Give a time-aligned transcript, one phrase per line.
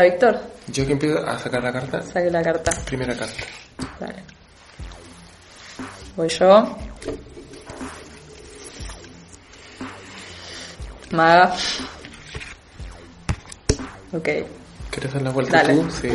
[0.00, 0.40] ¿Empieza Víctor?
[0.68, 2.02] Yo que empiezo a sacar la carta.
[2.02, 2.72] Saque la carta.
[2.86, 3.44] Primera carta.
[3.98, 4.22] Dale.
[6.16, 6.76] Voy yo.
[11.10, 11.54] Maga.
[14.12, 14.28] Ok.
[14.90, 15.74] ¿Quieres dar la vuelta Dale.
[15.74, 15.90] tú?
[15.90, 16.08] Sí.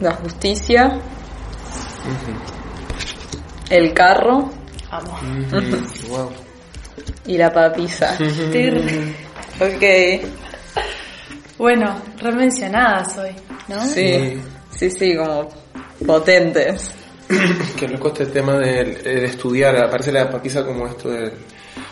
[0.00, 1.00] La justicia.
[3.70, 4.50] El carro
[4.90, 5.20] Vamos.
[6.08, 6.30] Wow.
[7.26, 8.16] y la papisa.
[9.60, 10.26] Ok.
[11.58, 13.30] Bueno, remencionadas hoy,
[13.68, 13.80] ¿no?
[13.86, 14.40] Sí.
[14.70, 15.48] Sí, sí, como
[16.06, 16.90] potentes.
[17.78, 21.32] Qué loco este tema de, de estudiar, aparece la papisa como esto de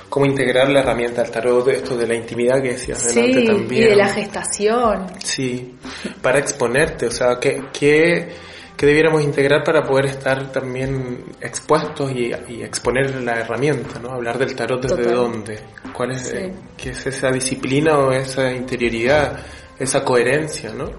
[0.09, 3.47] cómo integrar la herramienta al tarot, esto de la intimidad que decías Sí, delante y
[3.47, 3.89] también.
[3.91, 5.07] de la gestación.
[5.25, 5.75] Sí,
[6.23, 8.29] para exponerte, o sea, ¿qué, qué,
[8.77, 14.11] qué debiéramos integrar para poder estar también expuestos y, y exponer la herramienta, ¿no?
[14.11, 15.15] Hablar del tarot desde Total.
[15.15, 15.61] dónde,
[15.93, 16.53] cuál es, Sí.
[16.77, 19.39] qué es esa disciplina o esa interioridad,
[19.79, 20.91] esa coherencia, ¿no?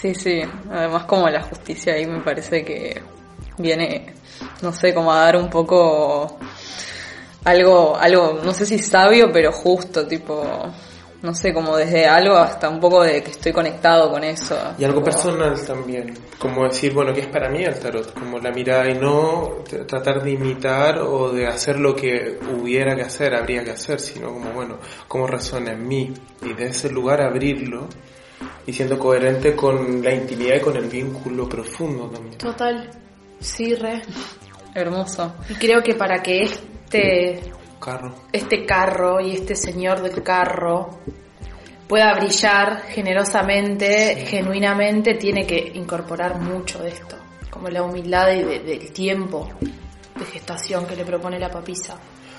[0.00, 0.42] Sí, sí.
[0.70, 3.00] Además como la justicia ahí me parece que
[3.58, 4.12] viene,
[4.60, 6.38] no sé, como a dar un poco
[7.44, 10.42] algo, algo, no sé si sabio, pero justo, tipo,
[11.22, 14.56] no sé, como desde algo hasta un poco de que estoy conectado con eso.
[14.78, 18.12] Y algo Como- personal también, como decir, bueno, ¿qué es para mí el tarot?
[18.12, 23.02] Como la mirada y no tratar de imitar o de hacer lo que hubiera que
[23.02, 27.20] hacer, habría que hacer, sino como, bueno, cómo resuena en mí y de ese lugar
[27.22, 27.86] abrirlo
[28.66, 32.36] y siendo coherente con la intimidad y con el vínculo profundo también.
[32.38, 32.90] Total.
[33.38, 34.02] Sí, re.
[34.74, 35.34] Hermoso.
[35.48, 37.40] Y creo que para que este,
[37.82, 38.14] Carro.
[38.32, 40.98] este carro y este señor del carro
[41.88, 47.16] pueda brillar generosamente, genuinamente, tiene que incorporar mucho de esto.
[47.50, 51.96] Como la humildad y de- del tiempo de gestación que le propone la papisa.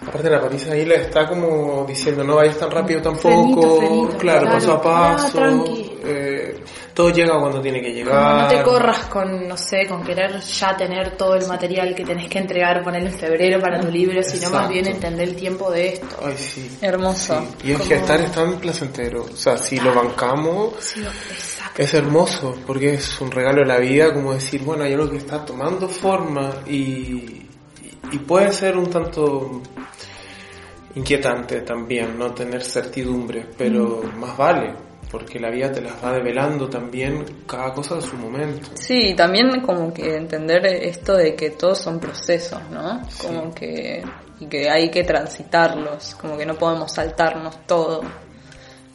[0.07, 4.17] Aparte la papisa ahí le está como diciendo no vayas tan rápido tampoco, Frenito, frenito,
[4.17, 4.51] claro, claro.
[4.53, 4.81] paso a Ah,
[5.15, 5.91] paso, tranqui.
[6.93, 8.41] Todo llega cuando tiene que Como llegar.
[8.43, 12.29] no te corras con, no sé, con querer ya tener todo el material que tenés
[12.29, 15.93] que entregar, poner en febrero para tu libro, sino más bien entender el tiempo de
[15.93, 16.07] esto.
[16.23, 16.77] Ay, sí.
[16.81, 17.39] Hermoso.
[17.59, 19.23] Sí, Y el Como- gestar es tan placentero.
[19.23, 21.81] O sea, si lo bancamos, Sí, exacto.
[21.81, 25.17] es hermoso, porque es un regalo de la vida, como decir, bueno, hay algo que
[25.17, 27.49] está tomando forma y, y,
[28.11, 29.61] y puede ser un tanto
[30.95, 34.73] inquietante también, no tener certidumbre, pero más vale,
[35.13, 38.71] porque la vida te las va develando también cada cosa a su momento.
[38.73, 42.99] Sí, también como que entender esto de que todos son procesos, ¿no?
[43.21, 44.03] Como que
[44.39, 48.01] y que hay que transitarlos, como que no podemos saltarnos todo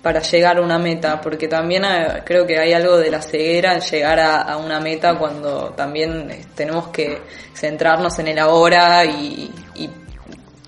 [0.03, 3.75] para llegar a una meta, porque también eh, creo que hay algo de la ceguera
[3.75, 7.23] en llegar a, a una meta cuando también eh, tenemos que
[7.55, 9.89] centrarnos en el ahora y, y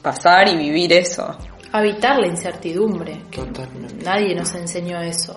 [0.01, 1.37] pasar y vivir eso.
[1.73, 3.23] Habitar la incertidumbre.
[3.31, 4.05] Totalmente.
[4.05, 5.37] Nadie nos enseñó eso.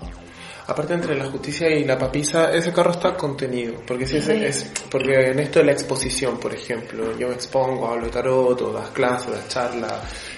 [0.66, 4.72] Aparte entre la justicia y la papisa, ese carro está contenido, porque si es, es-
[4.90, 8.90] porque en esto de la exposición, por ejemplo, yo me expongo, hablo de tarot, das
[8.92, 9.94] clases, das charlas,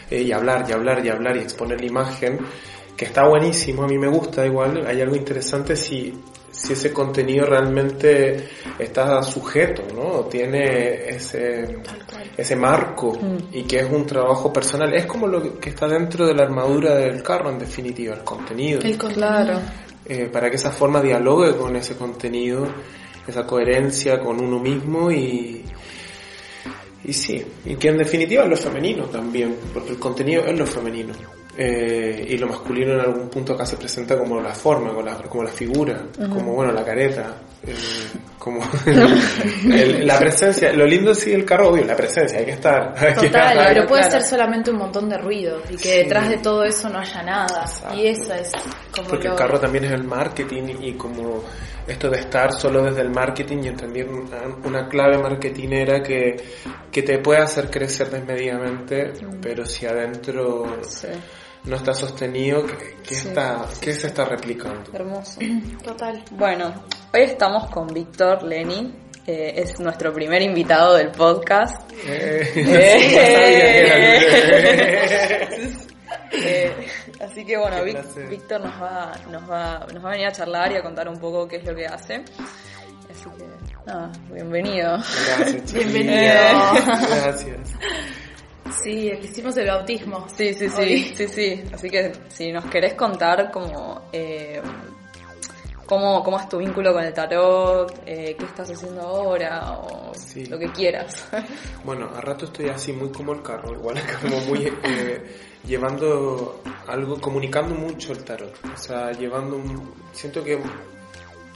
[0.10, 2.40] eh, y hablar, y hablar, y hablar, y exponer la imagen,
[2.98, 6.12] que está buenísimo, a mí me gusta igual, hay algo interesante si,
[6.56, 8.48] si ese contenido realmente
[8.80, 10.22] está sujeto, ¿no?
[10.26, 11.80] Tiene ese,
[12.38, 13.18] ese marco,
[13.52, 16.96] y que es un trabajo personal, es como lo que está dentro de la armadura
[16.96, 19.60] del carro, en definitiva, el contenido El contenido.
[20.06, 22.68] eh, para que esa forma dialogue con ese contenido,
[23.28, 25.66] esa coherencia con uno mismo y,
[27.03, 30.66] y sí, y que en definitiva es lo femenino también, porque el contenido es lo
[30.66, 31.14] femenino.
[31.57, 35.16] Eh, y lo masculino en algún punto acá se presenta como la forma, como la,
[35.23, 37.73] como la figura, como bueno, la careta, eh,
[38.37, 40.73] como el- la presencia.
[40.73, 42.93] Lo lindo sí del carro, obvio, la presencia, hay que estar.
[42.97, 43.67] hay que Total, estar.
[43.73, 45.97] pero puede ser solamente un montón de ruido y que Sí.
[45.99, 47.61] detrás de todo eso no haya nada.
[47.61, 47.96] Exacto.
[47.97, 48.52] Y eso es
[48.93, 51.41] como Porque el carro también es el marketing y como
[51.87, 56.35] esto de estar solo desde el marketing y entender una, una clave marketinera que,
[56.91, 61.07] que te puede hacer crecer desmedidamente, pero si adentro Sí,
[61.66, 63.28] no está sostenido, ¿qué, qué Sí.
[63.29, 64.91] está, qué se está replicando?
[64.94, 65.40] hermoso.
[65.84, 66.23] Total.
[66.32, 66.84] Bueno,
[67.14, 68.94] hoy estamos con Víctor Leni,
[69.28, 71.91] eh, es nuestro primer invitado del podcast.
[72.06, 74.22] Eh, Eh.
[76.38, 76.88] Eh,
[77.22, 77.78] así que bueno.
[78.29, 81.17] Víctor nos va, nos, va, nos va a venir a charlar y a contar un
[81.17, 82.16] poco qué es lo que hace.
[83.09, 83.46] Así que,
[83.85, 84.97] nada, bienvenido.
[85.38, 86.34] Gracias, Bienvenido.
[87.23, 87.70] Gracias.
[88.84, 90.28] Sí, le hicimos el bautismo.
[90.36, 91.14] Sí, sí, sí, Hoy.
[91.16, 91.64] sí, sí.
[91.74, 94.62] Así que si nos querés contar como eh,
[95.86, 98.02] ¿Cómo, ¿Cómo es tu vínculo con el tarot?
[98.08, 99.72] Eh, ¿Qué estás haciendo ahora?
[99.74, 100.46] O Sí.
[100.48, 101.28] lo que quieras.
[101.86, 105.22] Bueno, a rato estoy así muy como el carro, igual como muy eh,
[105.68, 108.56] llevando algo, comunicando mucho el tarot.
[108.74, 110.60] O sea, llevando un, siento que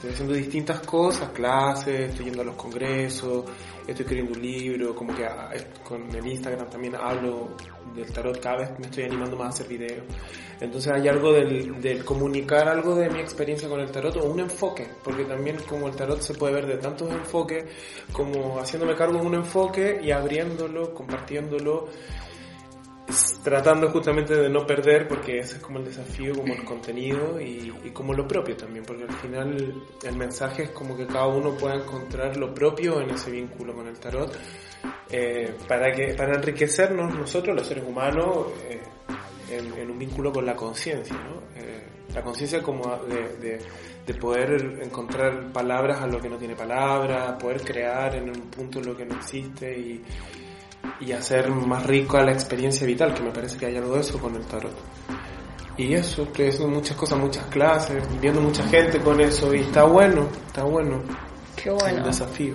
[0.00, 3.44] estoy haciendo distintas cosas, clases, estoy yendo a los congresos,
[3.86, 5.50] estoy escribiendo un libro, como que ah,
[5.84, 7.54] con el Instagram también hablo
[7.94, 10.06] del tarot, cada vez me estoy animando más a hacer videos.
[10.58, 14.40] Entonces hay algo del, del comunicar algo de mi experiencia con el tarot o un
[14.40, 17.66] enfoque, porque también como el tarot se puede ver de tantos enfoques,
[18.10, 21.88] como haciéndome cargo de un enfoque y abriéndolo, compartiéndolo,
[23.42, 27.70] tratando justamente de no perder, porque ese es como el desafío, como el contenido y,
[27.92, 31.74] como lo propio también, porque al final el mensaje es como que cada uno pueda
[31.76, 34.36] encontrar lo propio en ese vínculo con el tarot,
[35.10, 38.80] eh, para, que, para enriquecernos nosotros los seres humanos eh,
[39.50, 41.42] en, un vínculo con la conciencia, ¿no?
[41.60, 41.84] Eh,
[42.14, 43.58] la conciencia como de, de-
[44.06, 48.80] de poder encontrar palabras a lo que no tiene palabras, poder crear en un punto
[48.80, 50.02] lo que no existe y,
[51.00, 54.18] y hacer más rica la experiencia vital, que me parece que hay algo de eso
[54.18, 54.74] con el tarot.
[55.76, 59.84] Y eso, estoy haciendo muchas cosas, muchas clases, viendo mucha gente con eso y está
[59.84, 61.02] bueno, está bueno.
[61.56, 61.98] Qué Es bueno.
[61.98, 62.54] un desafío.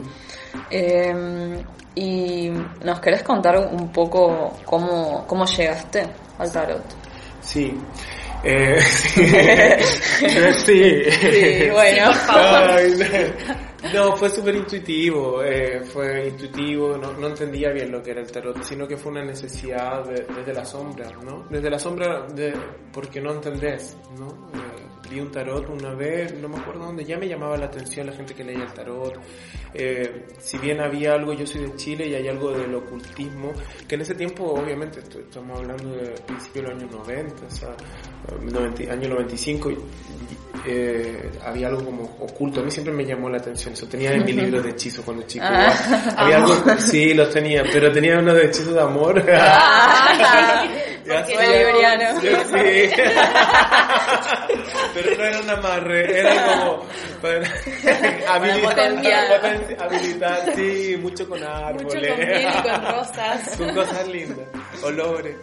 [0.69, 1.63] Eh,
[1.95, 2.49] ¿Y
[2.83, 6.03] nos querés contar un poco cómo, cómo llegaste
[6.37, 6.83] al tarot?
[7.41, 7.73] Sí.
[8.43, 8.79] Eh,
[10.65, 11.03] sí.
[11.03, 12.11] Sí, bueno.
[12.29, 12.93] Ay,
[13.93, 18.31] no, fue súper intuitivo, eh, fue intuitivo, no, no entendía bien lo que era el
[18.31, 21.45] tarot, sino que fue una necesidad de- desde la sombra, ¿no?
[21.49, 22.53] Desde la sombra, de,
[22.91, 24.27] porque no entendés, ¿no?
[25.15, 28.11] Vi un tarot una vez, no me acuerdo dónde, ya me llamaba la atención la
[28.11, 29.13] gente que leía el tarot,
[29.73, 33.53] eh, si bien había algo, yo soy de Chile y hay algo del ocultismo,
[33.87, 37.69] que en ese tiempo, obviamente, estamos hablando de principio de los años 90, o sea,
[38.41, 39.77] 90 año 95, y-
[40.67, 44.25] eh, había algo como oculto, a mí siempre me llamó la atención, eso tenía en
[44.25, 46.13] mi libro de hechizos cuando chico, Ah.
[46.17, 49.23] había algo, sí, los tenía, pero tenía uno de hechizos de amor.
[51.05, 52.21] Ya era libriano.
[52.21, 53.01] Sí, sí.
[54.93, 56.85] Pero no era un amarre, era como
[57.21, 57.47] para
[58.33, 61.83] habilitar, habilitar, sí, mucho con árboles.
[61.83, 63.51] Mucho con miel y con rosas.
[63.57, 64.47] Son cosas lindas,
[64.83, 65.35] olores.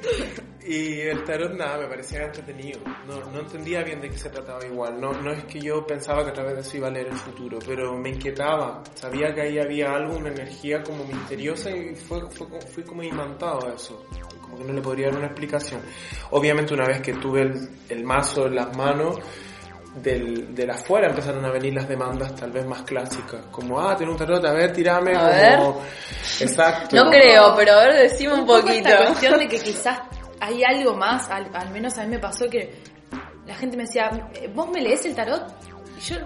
[0.64, 2.80] Y el tarot nada, me parecía entretenido.
[3.06, 5.00] No, no entendía bien de qué se trataba igual.
[5.00, 7.16] No, no es que yo pensaba que a través de eso iba a leer el
[7.16, 8.82] futuro, pero me inquietaba.
[8.94, 13.68] Sabía que ahí había algo, una energía como misteriosa y fue, fue, fui como imantado
[13.68, 14.06] a eso.
[14.52, 15.80] Como que no le podría dar una explicación.
[16.30, 19.18] Obviamente una vez que tuve el, el mazo en las manos,
[19.94, 23.46] del, de la afuera empezaron a venir las demandas tal vez más clásicas.
[23.50, 25.16] Como, ah, tiene un tarot, a ver, tirame.
[25.16, 25.80] A como,
[26.38, 26.96] Exacto.
[26.96, 28.88] No creo, pero a ver, decime un, poquito.
[28.88, 30.00] esta cuestión de que quizás
[30.38, 32.82] hay algo más, al, al menos a mí me pasó que
[33.46, 34.10] la gente me decía,
[34.54, 35.46] ¿vos me lees el tarot?
[35.96, 36.16] Y yo,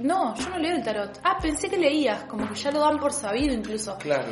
[0.00, 1.18] no, yo no leo el tarot.
[1.24, 3.96] Ah, pensé que leías, como que ya lo dan por sabido incluso.
[3.98, 4.28] Claro.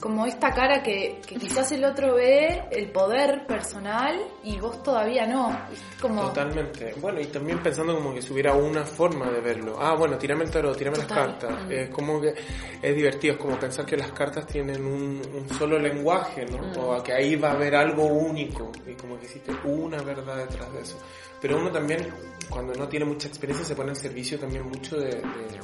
[0.00, 5.26] Como esta cara que, que quizás el otro ve, el poder personal, y vos todavía
[5.26, 5.56] no.
[6.00, 6.22] Como...
[6.22, 6.94] Totalmente.
[7.00, 9.76] Bueno, y también pensando como que si hubiera una forma de verlo.
[9.78, 11.38] Ah, bueno, tirame el tarot, tirame las Total.
[11.38, 11.70] cartas.
[11.70, 12.34] Es como que
[12.80, 16.82] es divertido, es como pensar que las cartas tienen un, un solo lenguaje, ¿no?
[16.82, 20.36] O a que ahí va a haber algo único y como que existe una verdad
[20.36, 20.98] detrás de eso.
[21.40, 22.06] Pero uno también,
[22.48, 25.60] cuando no tiene mucha experiencia, se pone en servicio también mucho de, de,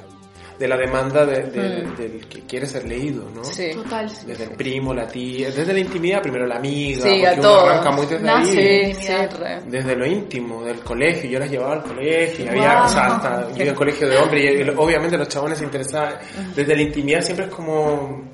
[0.58, 3.44] de la demanda de- de- del que quiere ser leído, ¿no?
[3.44, 3.70] Sí.
[3.74, 4.10] Total.
[4.26, 7.42] Desde el primo, la tía, desde la intimidad, primero la amiga, Sí, porque a uno
[7.42, 7.60] todo.
[7.66, 8.58] arranca muy desde Nace.
[8.60, 9.60] ahí Sí, sí, re.
[9.66, 12.58] desde lo íntimo del colegio, yo las llevaba al colegio, y Wow.
[12.58, 15.58] había, o sea, hasta yo iba al colegio de hombre y, y obviamente los chabones
[15.58, 16.14] se interesaban,
[16.54, 18.30] desde la intimidad siempre es como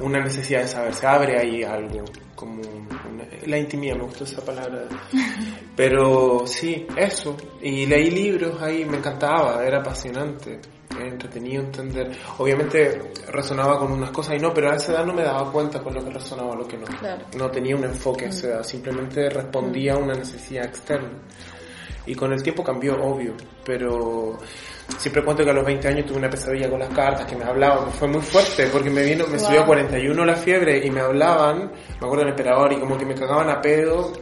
[0.00, 2.90] una necesidad de saber, se abre ahí algo, como una-
[3.46, 4.84] la intimidad, me gustó esa palabra,
[5.76, 10.58] pero sí, eso, y leí libros ahí, me encantaba, era apasionante.
[10.98, 12.10] Entretenido entender.
[12.38, 15.80] Obviamente resonaba con unas cosas y no, pero a esa edad no me daba cuenta
[15.82, 16.86] con lo que resonaba o lo que no.
[16.86, 17.24] Claro.
[17.36, 21.10] No tenía un enfoque a esa edad, simplemente respondía a una necesidad externa.
[22.06, 24.38] Y con el tiempo cambió, obvio, pero
[24.98, 27.44] siempre cuento que a los 20 años tuve una pesadilla con las cartas, que me
[27.44, 31.00] hablaban, fue muy fuerte, porque me vino, me subió a 41 la fiebre y me
[31.00, 31.70] hablaban,
[32.00, 34.12] me acuerdo del emperador, y como que me cagaban a pedo,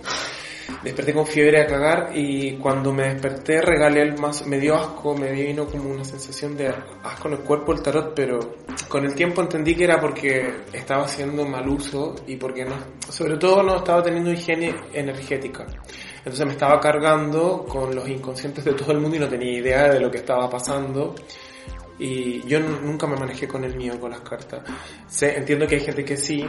[0.82, 5.16] desperté con fiebre a cagar y cuando me desperté regalé el mazo, me dio asco,
[5.16, 6.68] me vino como una sensación de
[7.02, 8.38] asco en el cuerpo el tarot, pero
[8.88, 12.76] con el tiempo entendí que era porque estaba haciendo mal uso y porque no,
[13.08, 15.66] sobre todo no estaba teniendo higiene energética.
[16.18, 19.88] Entonces me estaba cargando con los inconscientes de todo el mundo y no tenía idea
[19.88, 21.14] de lo que estaba pasando.
[21.98, 24.62] Y yo nunca me manejé con el mío, con las cartas.
[25.08, 26.44] Sé, entiendo que hay gente que sí,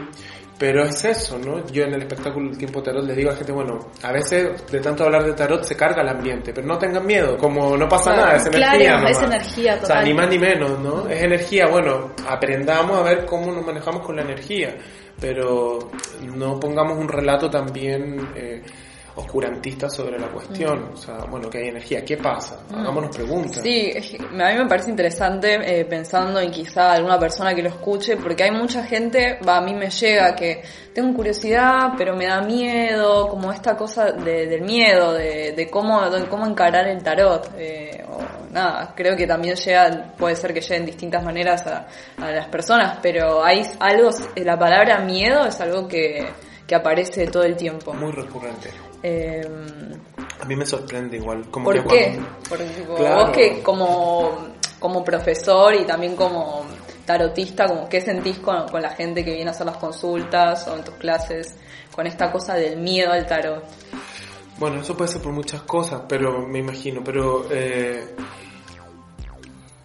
[0.60, 1.66] Pero es eso, ¿no?
[1.68, 4.68] Yo en el espectáculo del tiempo tarot les digo a la gente, bueno, a veces
[4.70, 7.88] de tanto hablar de tarot se carga el ambiente, pero no tengan miedo, como no
[7.88, 8.98] pasa nada, es energía.
[8.98, 10.06] Claro, es energía O sea, total.
[10.06, 11.08] ni más ni menos, ¿no?
[11.08, 14.76] Es energía, bueno, aprendamos a ver cómo nos manejamos con la energía,
[15.18, 15.92] pero
[16.36, 18.62] no pongamos un relato también eh,
[19.20, 20.92] oscurantista sobre la cuestión.
[20.94, 22.60] O sea, bueno, que hay energía, ¿qué pasa?
[22.74, 23.62] Hagámonos preguntas.
[23.64, 28.18] Sí, a mí me parece interesante eh, pensando en quizá alguna persona que lo escuche,
[28.18, 30.62] porque hay mucha gente, va, a mí me llega que
[30.94, 36.10] tengo curiosidad, pero me da miedo, como esta cosa de- del miedo, de, de cómo,
[36.10, 37.52] de cómo encarar el tarot.
[37.58, 38.20] eh, o
[38.52, 41.86] nada, creo que también llega, puede ser que lleguen distintas maneras a,
[42.18, 46.28] a las personas, pero hay algo, la palabra miedo es algo que,
[46.66, 47.94] que aparece todo el tiempo.
[47.94, 48.72] Muy recurrente.
[49.04, 49.48] Eh,
[50.42, 51.50] A mí me sorprende igual.
[51.50, 52.12] Como ¿Por que qué?
[52.16, 53.16] cuando- Porque tipo, Claro.
[53.16, 54.38] vos que como,
[54.80, 56.66] como profesor y también como
[57.06, 60.76] tarotista, como qué sentís con, con la gente que viene a hacer las consultas o
[60.78, 61.56] en tus clases,
[61.96, 63.64] con esta cosa del miedo al tarot.
[64.58, 68.16] Bueno, eso puede ser por muchas cosas, pero me imagino, pero eh,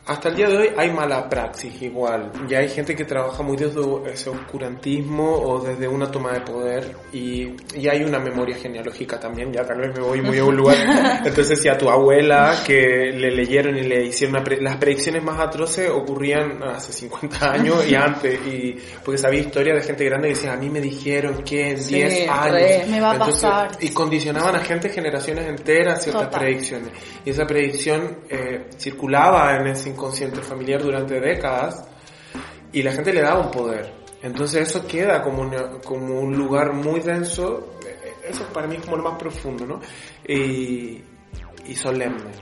[0.07, 2.31] hasta el día de hoy hay mala praxis igual.
[2.49, 3.81] Ya hay gente que trabaja muy desde
[4.13, 9.53] ese oscurantismo o desde una toma de poder y, y hay una memoria genealógica también,
[9.53, 10.77] ya tal vez me voy muy a un lugar.
[11.25, 15.41] Entonces si a tu abuela que le leyeron y le hicieron pre- las predicciones más
[15.41, 20.35] atroces ocurrían hace 50 años y antes, y porque sabía historia de gente grande que
[20.35, 22.85] decía, a mí me dijeron que en Sí, 10 años re.
[22.89, 23.71] Me va a Entonces, pasar.
[23.81, 26.41] Y condicionaban a gente generaciones enteras ciertas Total.
[26.41, 26.91] predicciones.
[27.25, 31.85] Y esa predicción eh, circulaba en ese inconsciente familiar durante décadas
[32.73, 33.93] y la gente le daba un poder.
[34.23, 38.83] Entonces eso queda como, una- como un lugar muy denso, eh, eso para mí es
[38.85, 39.81] como lo más profundo, ¿no?
[40.27, 41.03] Y,
[41.67, 42.33] y solemne.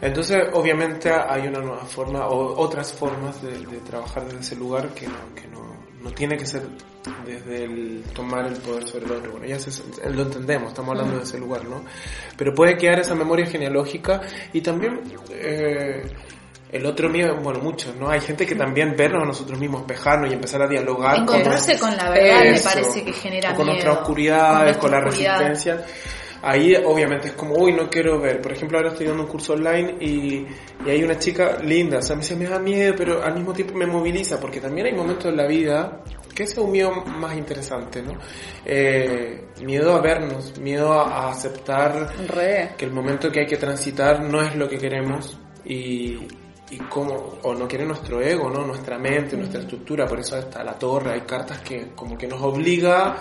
[0.00, 4.90] Entonces, obviamente hay una nueva forma o otras formas de, de trabajar desde ese lugar
[4.90, 6.62] que no, que no, no tiene que ser
[7.24, 9.30] desde el tomar el poder sobre el otro.
[9.32, 11.82] Bueno, ya se- lo entendemos, estamos hablando de ese lugar, ¿no?
[12.36, 14.20] Pero puede quedar esa memoria genealógica
[14.52, 16.02] y también eh,
[16.72, 18.08] el otro miedo, bueno, muchos, ¿no?
[18.08, 21.18] Hay gente que también vernos a nosotros mismos, vejarnos y empezar a dialogar.
[21.18, 23.74] Encontrarse con la verdad me Eso, parece que genera o con miedo.
[23.74, 25.38] nuestras oscuridades, con, nuestra oscuridad.
[25.40, 25.86] resistencia.
[26.42, 28.40] Ahí obviamente es como, uy, no quiero ver.
[28.40, 30.46] Por ejemplo, ahora estoy dando un curso online y,
[30.84, 33.52] y hay una chica linda, o sea, me dice, me da miedo, pero al mismo
[33.52, 36.02] tiempo me moviliza, porque también hay momentos en la vida
[36.34, 38.12] que ese es un miedo más interesante, ¿no?
[38.64, 42.74] Eh, miedo a vernos, miedo a, a aceptar Re.
[42.76, 46.18] que el momento que hay que transitar no es lo que queremos y,
[46.70, 48.64] y cómo, o no quiere nuestro ego, ¿no?
[48.66, 52.42] Nuestra mente, nuestra estructura, por eso está la torre, hay cartas que como que nos
[52.42, 53.16] obliga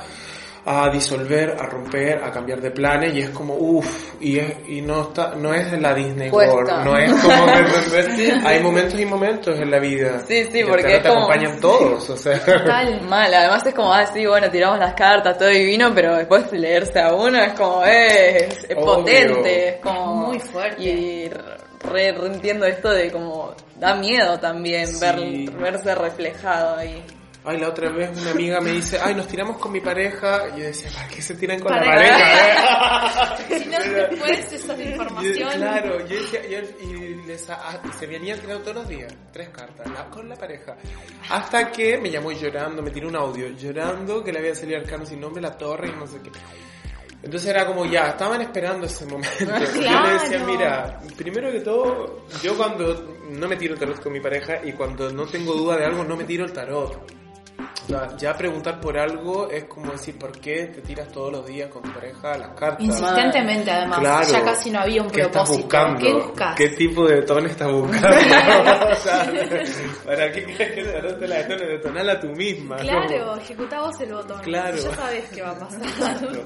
[0.68, 4.82] a disolver, a romper, a cambiar de planes y es como uff, y es, y
[4.82, 6.56] no está, no es la Disney Cuesta.
[6.56, 7.46] World, no es como
[7.94, 8.44] ¿me entendés?
[8.44, 10.24] hay momentos y momentos en la vida.
[10.28, 12.44] Sí, sí, porque es te como- acompañan todos, o sea.
[12.44, 13.00] Total.
[13.02, 17.00] Mal, además es como, ah, sí, bueno, tiramos las cartas, todo divino, pero después leerse
[17.00, 18.86] a uno es como, eh, es, es Obvio.
[18.86, 20.16] potente, es como...
[20.30, 20.82] Muy fuerte.
[20.84, 21.30] Y
[21.86, 25.00] re, re entiendo esto de como, da miedo también Sí.
[25.00, 27.04] ver, verse reflejado ahí.
[27.48, 30.46] Ay, la otra vez una amiga me dice, ay, nos tiramos con mi pareja.
[30.56, 32.39] Y yo decía, ¿para qué se tiran con la pareja?
[32.39, 32.56] eh?"
[33.60, 35.50] Si no, después esa Yo- información.
[35.51, 39.88] claro, yo decía, yo- y les, ah, se venían tirando todos los días, tres cartas,
[39.92, 40.75] la- con la pareja.
[41.30, 45.06] Hasta que me llamó llorando, me tiró un audio, llorando que le había salido arcano
[45.06, 46.32] sin nombre, la torre y no sé qué.
[47.25, 49.29] Entonces era como ya, estaban esperando ese momento.
[49.39, 54.13] Yo le decía, mira, primero que todo, yo cuando no me tiro el tarot con
[54.13, 57.25] mi pareja y cuando no tengo duda de algo, no me tiro el tarot.
[57.88, 61.70] Sea, ya preguntar por algo es como decir, ¿por qué te tiras todos los días
[61.70, 62.80] con tu pareja las cartas?
[62.80, 64.00] Insistentemente, además.
[64.00, 64.27] Claro.
[64.32, 65.63] Ya casi no había un ¿Qué estás propósito.
[65.63, 66.00] buscando?
[66.00, 66.56] ¿Qué buscas?
[66.56, 68.08] ¿Qué tipo de tono estás buscando?
[68.92, 69.34] o sea,
[70.06, 71.65] ¿para qué crees que el tarot te la detone?
[71.65, 72.77] Detonala tú misma.
[72.77, 73.36] Claro, ¿no?
[73.38, 74.42] ejecuta vos el botón.
[74.42, 74.77] Claro.
[74.77, 75.82] Ya sabes qué va a pasar.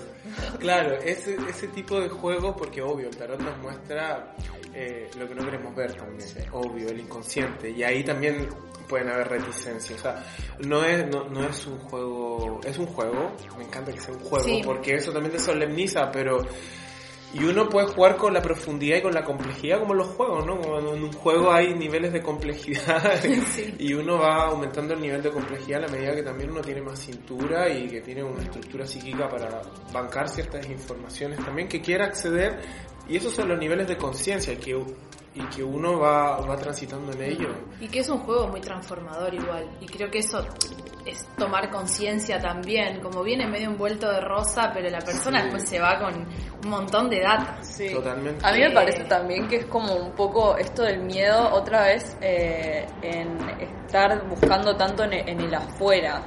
[0.59, 4.35] Claro, ese, ese tipo de juego, porque obvio, el tarot nos muestra
[4.73, 8.47] eh, lo que no queremos ver también, obvio, el inconsciente, y ahí también
[8.89, 10.25] pueden haber reticencias, o sea,
[10.67, 14.19] no es, no, no es un juego, es un juego, me encanta que sea un
[14.21, 14.61] juego, Sí.
[14.65, 16.39] porque eso también te solemniza, pero...
[17.31, 20.43] Y uno puede jugar con la profundidad y con la complejidad como en los juegos,
[20.47, 20.59] ¿no?
[20.59, 23.21] Como en un juego hay niveles de complejidad
[23.53, 23.71] Sí.
[23.77, 26.81] y uno va aumentando el nivel de complejidad a la medida que también uno tiene
[26.81, 29.61] más cintura y que tiene una estructura psíquica para
[29.93, 32.61] bancar ciertas informaciones también que quiera acceder
[33.07, 34.75] y esos son los niveles de conciencia que,
[35.35, 37.49] y que uno va, va transitando en ello.
[37.79, 39.69] Y que es un juego muy transformador igual.
[39.79, 40.43] Y creo que eso
[41.05, 42.99] es tomar conciencia también.
[42.99, 45.43] Como viene medio envuelto de rosa, pero la persona Sí.
[45.45, 46.13] después se va con
[46.63, 47.65] un montón de datos.
[47.67, 47.93] Sí.
[47.93, 48.45] Totalmente.
[48.45, 52.17] A mí me parece también que es como un poco esto del miedo otra vez
[52.21, 56.21] eh, en estar buscando tanto en, en el afuera.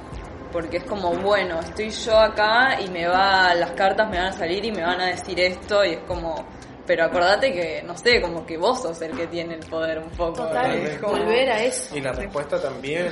[0.51, 4.31] porque es como, bueno, estoy yo acá y me va, las cartas me van a
[4.33, 6.45] salir y me van a decir esto y es como,
[6.85, 10.09] pero acordate que, no sé, como que vos sos el que tiene el poder un
[10.11, 10.33] poco.
[10.43, 11.95] Total, es como- volver a eso.
[11.95, 13.11] Y la respuesta también.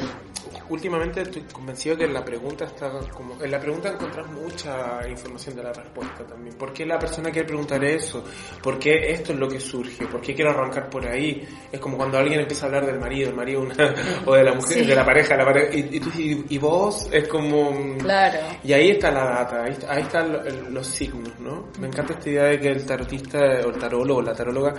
[0.69, 5.55] Últimamente estoy convencido que en la pregunta está como en la pregunta encontrás mucha información
[5.55, 6.55] de la respuesta también.
[6.55, 8.23] ¿Por qué la persona quiere preguntar eso?
[8.61, 10.05] ¿Por qué esto es lo que surge?
[10.07, 11.47] ¿Por qué quiero arrancar por ahí?
[11.71, 13.75] Es como cuando alguien empieza a hablar del marido, el marido una-
[14.25, 14.85] o de la mujer, Sí.
[14.85, 18.39] de la pareja, la pareja y, y, tú- y- y vos es como Claro.
[18.63, 21.67] y ahí está la data, ahí, ahí están lo- el- los signos, ¿no?
[21.79, 24.73] Me encanta esta idea de que el tarotista o el tarólogo la taróloga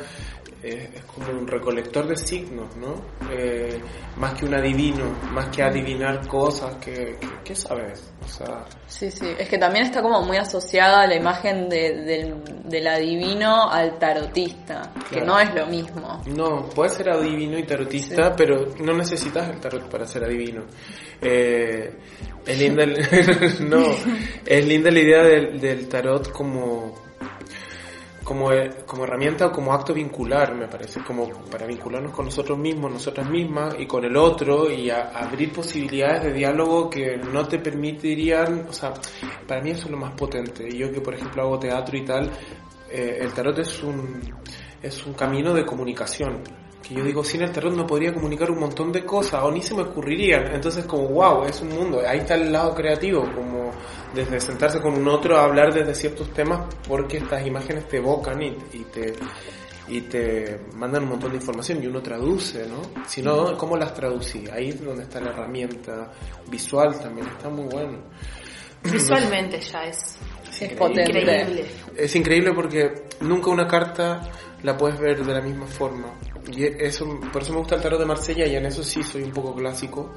[0.65, 2.95] eh, es como un recolector de signos, ¿no?
[3.33, 3.81] Eh,
[4.17, 8.03] más que un adivino, más que adivinar cosas, que, ¿qué sabes?
[8.25, 12.35] O sea, Sí, sí, es que también está como muy asociada la imagen de- del,
[12.65, 16.23] del adivino al tarotista, que no es lo mismo.
[16.27, 20.63] no, puedes ser adivino y tarotista, pero no necesitas el tarot para ser adivino.
[21.21, 21.93] Eh,
[22.47, 23.85] es linda, el- no,
[24.47, 27.12] es linda la idea del, del tarot como
[28.33, 32.59] como, eh, como herramienta o como acto vincular, me parece, como para vincularnos con nosotros
[32.59, 37.59] mismos, nosotras mismas y con el otro y abrir posibilidades de diálogo que no te
[37.59, 38.95] permitirían, o sea,
[39.47, 40.75] para mí eso es lo más potente.
[40.75, 42.31] Yo que por ejemplo hago teatro y tal,
[42.91, 44.23] eh, el tarot es un,
[44.83, 46.62] es un camino de comunicación.
[46.83, 49.63] Que yo digo, sin el tarot no podría comunicar un montón de cosas o ni
[49.63, 50.55] se me ocurrirían.
[50.55, 52.03] Entonces como, wow, es un mundo.
[52.07, 53.71] Ahí está el lado creativo, como
[54.15, 58.43] desde sentarse con un otro a hablar desde ciertos temas porque estas imágenes te evocan
[58.43, 59.15] y, y te
[59.89, 62.83] y te mandan un montón de información y uno traduce, ¿no?
[63.07, 64.45] Si no, ¿cómo las traducí?
[64.53, 66.13] Ahí es donde está la herramienta
[66.49, 67.99] visual también, está muy bueno.
[68.85, 70.19] Visualmente ya es
[70.51, 71.65] Es increíble.
[71.97, 74.23] Es increíble porque nunca una carta
[74.63, 76.15] la puedes ver de la misma forma.
[76.51, 79.23] Y eso, por eso me gusta el tarot de Marsella y en eso sí soy
[79.23, 80.13] un poco clásico.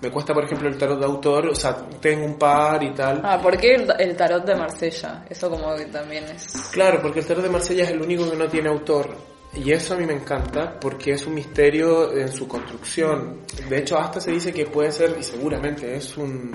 [0.00, 3.22] Me cuesta, por ejemplo, el tarot de autor, o sea, tengo un par y tal.
[3.24, 5.24] Ah, ¿por qué el, el tarot de Marsella?
[5.28, 6.70] Eso como que también es...
[6.72, 9.16] Claro, porque el tarot de Marsella es el único que no tiene autor.
[9.54, 13.40] Y eso a mí me encanta porque es un misterio en su construcción.
[13.68, 16.52] De hecho, hasta se dice que puede ser, y seguramente es un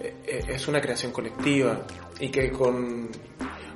[0.00, 1.82] eh, es una creación colectiva
[2.18, 3.10] y que con,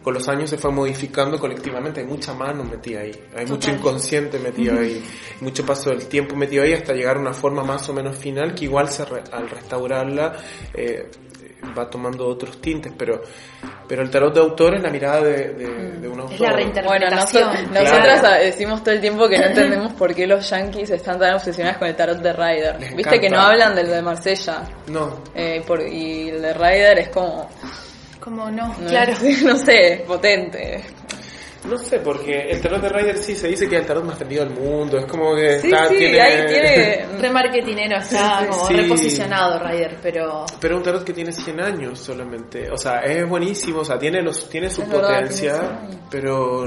[0.05, 2.01] con los años se fue modificando colectivamente.
[2.01, 3.75] Hay mucha mano metida ahí, hay mucho Total.
[3.77, 5.03] inconsciente metido ahí,
[5.41, 8.55] mucho paso del tiempo metido ahí hasta llegar a una forma más o menos final
[8.55, 10.37] que igual se re- al restaurarla
[10.75, 11.11] eh,
[11.77, 13.23] va tomando otros tintes, pero
[13.89, 16.35] pero el tarot de autor es la mirada de, de, de un autor.
[16.35, 17.49] Es la Bueno, reinterpretación.
[17.51, 17.91] noso- Claro.
[17.99, 21.79] nosotras decimos todo el tiempo que no entendemos por qué los yankees están tan obsesionados
[21.79, 22.95] con el tarot de Ryder.
[22.97, 24.63] Viste que no hablan del de Marsella.
[24.89, 27.49] No, Eh, por- y el de Ryder es como...
[28.25, 29.13] Como no, No, claro.
[29.45, 30.83] no sé, potente.
[31.65, 34.19] No sé, porque el tarot de Ryder sí se dice que es el tarot más
[34.19, 34.99] vendido del mundo.
[34.99, 36.21] Es como que Sí, está, sí, tiene...
[36.21, 37.07] ahí tiene...
[37.21, 38.75] Re marketinero está como sí.
[38.75, 42.71] reposicionado Ryder, pero Pero un tarot que tiene 100 años solamente.
[42.71, 45.79] O sea, es buenísimo, o sea, tiene los tiene su Es verdad, potencia, tiene 100
[45.85, 46.01] años.
[46.11, 46.67] pero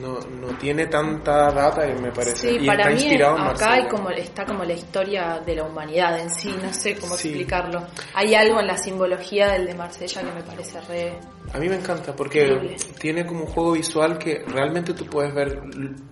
[0.00, 2.48] no, no tiene tanta data, me parece.
[2.48, 5.56] sí, y para está mí inspirado en acá hay como, está como la historia de
[5.56, 7.86] la humanidad en sí, no sé cómo explicarlo.
[8.14, 11.18] Hay algo en la simbología del de Marsella que me parece re...
[11.54, 12.76] A mí me encanta porque Increíble.
[13.00, 15.60] tiene como un juego visual que realmente tú puedes ver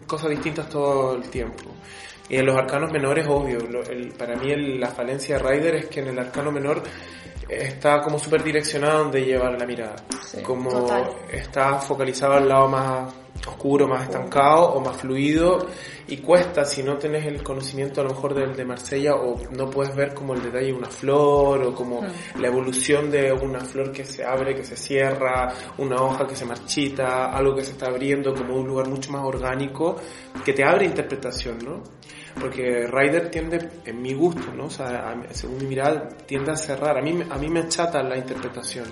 [0.07, 1.65] cosas distintas todo el tiempo.
[2.29, 5.75] Y en los arcanos menores, obvio, lo- el- para mí el- la falencia de Ryder
[5.77, 6.83] es que en el arcano menor
[7.49, 9.97] está como súper direccionado donde llevar la mirada.
[10.25, 11.09] Sí, como total.
[11.31, 13.15] está focalizado al lado más
[13.47, 15.67] oscuro, más estancado o más fluido
[16.09, 19.69] y cuesta si no tenés el conocimiento a lo mejor del de Marsella o no
[19.71, 22.01] puedes ver como el detalle de una flor o como
[22.39, 26.45] la evolución de una flor que se abre, que se cierra, una hoja que se
[26.45, 29.97] marchita, algo que se está abriendo como un lugar mucho más orgánico
[30.45, 31.83] que te abre interpretación, ¿no?
[32.39, 34.67] Porque Ryder tiende, en mi gusto, ¿no?
[34.67, 36.99] O sea, a- según mi mirada, tiende a cerrar.
[36.99, 38.85] A mí, a mí me achata la interpretación.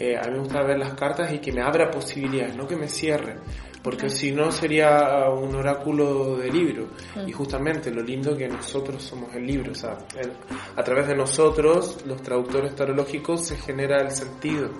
[0.00, 2.74] Eh, a mí me gusta ver las cartas y que me abra posibilidades, no que
[2.76, 3.36] me cierre.
[3.82, 6.88] Porque si no sería un oráculo de libro.
[7.26, 9.72] Y justamente lo lindo que nosotros somos el libro.
[9.72, 10.32] O sea, el-
[10.76, 14.70] a través de nosotros, los traductores tarológicos, se genera el sentido.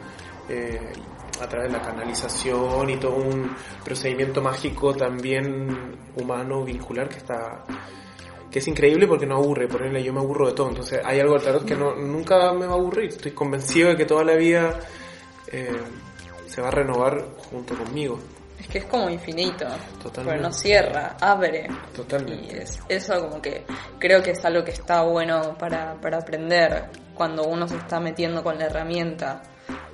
[0.48, 0.90] Eh,
[1.40, 3.50] a través de la canalización y todo un
[3.84, 7.64] procedimiento mágico también humano, vincular, que está
[8.50, 11.20] que es increíble porque no aburre, por ejemplo yo me aburro de todo, entonces hay
[11.20, 14.24] algo del tarot que no, nunca me va a aburrir, estoy convencido de que toda
[14.24, 14.80] la vida
[15.52, 15.70] eh,
[16.46, 18.18] se va a renovar junto conmigo,
[18.58, 19.66] Es que es como infinito.
[20.02, 20.38] Totalmente.
[20.38, 21.68] Pero no cierra, abre.
[21.94, 22.56] totalmente.
[22.56, 23.64] Y es, eso como que
[23.98, 28.42] creo que es algo que está bueno para, para aprender cuando uno se está metiendo
[28.42, 29.42] con la herramienta.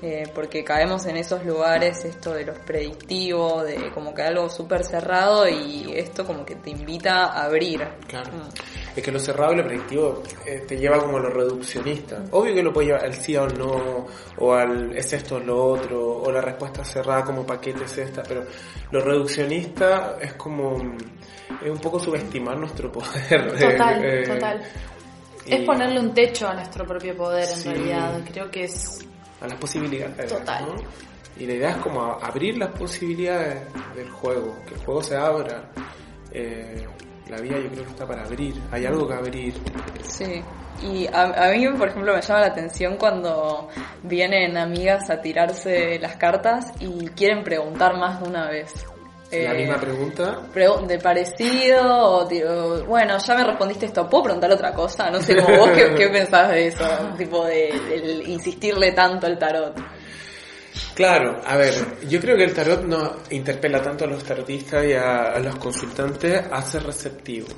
[0.02, 4.84] Eh, porque caemos en esos lugares, esto de los predictivos, de como que algo súper
[4.84, 7.82] cerrado y esto como que te invita a abrir.
[8.06, 8.30] Claro.
[8.30, 8.48] Mm.
[8.96, 12.24] Es que lo cerrado y lo predictivo eh, te lleva como a lo reduccionista.
[12.30, 14.06] Obvio que lo puede llevar al sí o no,
[14.38, 18.22] o al es esto o lo otro, o la respuesta cerrada como paquete es esta,
[18.22, 18.44] pero
[18.90, 20.96] lo reduccionista es como,
[21.62, 23.52] es un poco subestimar nuestro poder.
[23.58, 24.62] Total, eh, total.
[25.44, 29.06] Es ponerle un techo a nuestro propio poder en realidad, creo que es...
[29.40, 30.32] A las posibilidades.
[30.32, 30.64] Total.
[31.38, 33.62] Y la idea es como abrir las posibilidades
[33.94, 35.70] del juego, que el juego se abra.
[36.32, 36.86] Eh,
[37.28, 39.54] la vida yo creo que está para abrir, hay algo que abrir.
[40.02, 40.42] Sí,
[40.82, 43.68] y a, mí, por ejemplo, me llama la atención cuando
[44.02, 48.72] vienen amigas a tirarse las cartas y quieren preguntar más de una vez.
[49.32, 49.78] la misma eh,
[50.52, 50.86] pregunta.
[50.86, 55.10] de parecido, o bueno, ya me respondiste esto, ¿puedo preguntar otra cosa?
[55.10, 56.84] No sé, como vos, ¿qué, qué pensás de eso?
[57.16, 59.74] tipo, de, de insistirle tanto al tarot.
[60.94, 61.74] Claro, a ver,
[62.08, 66.42] yo creo que el tarot no interpela tanto a los tarotistas y a, los consultantes
[66.50, 67.48] a ser receptivo.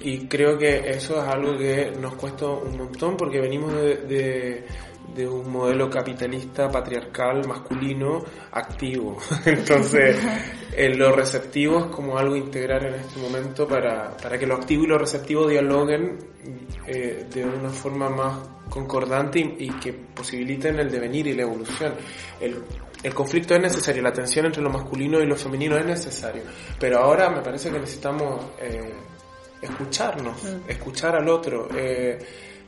[0.00, 4.64] Y creo que eso es algo que nos cuesta un montón porque venimos de, de,
[5.26, 9.18] un modelo capitalista, patriarcal, masculino, activo.
[9.44, 10.16] Entonces,
[10.96, 14.86] lo receptivo es como algo integral en este momento para, para que lo activo y
[14.86, 16.18] lo receptivo dialoguen
[16.86, 18.38] eh, de una forma más
[18.70, 21.94] concordante y, que posibiliten el devenir y la evolución.
[22.40, 22.62] El,
[23.02, 26.42] el, conflicto es necesario, la tensión entre lo masculino y lo femenino es necesario,
[26.78, 28.92] pero ahora me parece que necesitamos eh,
[29.60, 30.70] escucharnos, mm.
[30.70, 32.18] escuchar al otro, eh,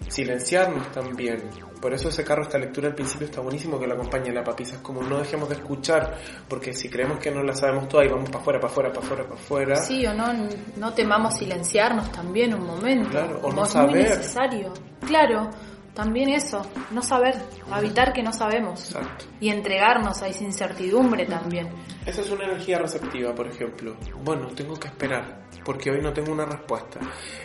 [0.08, 1.42] silenciarnos también.
[1.80, 4.76] Por eso ese carro, esta lectura al principio está buenísimo que lo acompañe la papisa.
[4.76, 6.16] Es como no dejemos de escuchar,
[6.48, 9.04] porque si creemos que no la sabemos toda y vamos para afuera, para afuera, para
[9.04, 9.76] afuera, para afuera.
[9.76, 10.32] Sí, o no,
[10.76, 13.10] no temamos silenciarnos también un momento.
[13.10, 14.06] Claro, o no saber.
[14.06, 14.72] Es necesario.
[15.06, 15.50] Claro
[15.94, 17.34] también eso, no saber,
[17.78, 18.90] evitar que no sabemos.
[18.90, 19.26] Exacto.
[19.40, 21.68] Y entregarnos a esa incertidumbre también.
[22.06, 23.96] Esa es una energía receptiva, por ejemplo.
[24.24, 27.00] Bueno, tengo que esperar, porque hoy no tengo una respuesta.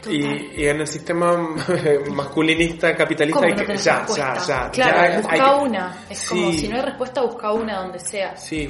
[0.09, 1.37] Y, y, en el sistema
[2.13, 3.77] masculinista capitalista hay que...
[3.77, 6.05] Ya, ya, ya, Claro, busca una.
[6.09, 8.35] Es como si no hay respuesta, busca una donde sea.
[8.35, 8.67] Sí,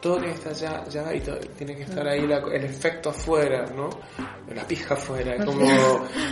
[0.00, 1.20] todo tiene que estar ya, ya, y
[1.56, 3.88] tiene que estar ahí el efecto afuera, ¿no?
[4.54, 5.66] La pija afuera, como...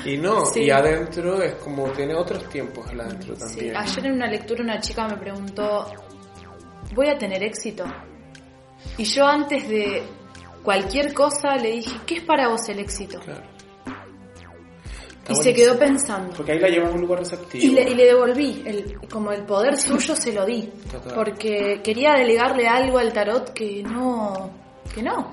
[0.05, 3.71] y no, y adentro es como tiene otros tiempos adentro también.
[3.71, 3.77] Sí.
[3.77, 5.87] Ayer en una lectura una chica me preguntó,
[6.95, 7.85] ¿voy a tener éxito?
[8.99, 10.03] Y yo antes de
[10.67, 13.21] cualquier cosa le dije, ¿qué es para vos el éxito?
[15.29, 16.35] y se quedó pensando.
[16.37, 17.65] Porque ahí la llevas a un lugar receptivo.
[17.65, 20.69] Y le, y le devolví, el, como el poder suyo se lo di.
[21.15, 24.51] Porque quería delegarle algo al tarot que no.
[24.93, 25.33] que no.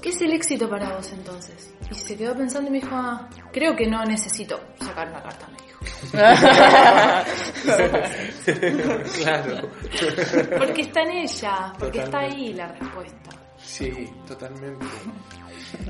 [0.00, 1.72] ¿Qué es el éxito para vos entonces?
[1.88, 5.46] Y se quedó pensando y me dijo, ah, creo que no necesito sacar una carta,
[5.48, 5.78] me dijo.
[9.22, 9.68] claro.
[10.58, 13.41] Porque está en ella, porque está ahí la respuesta.
[13.72, 14.84] Sí, totalmente.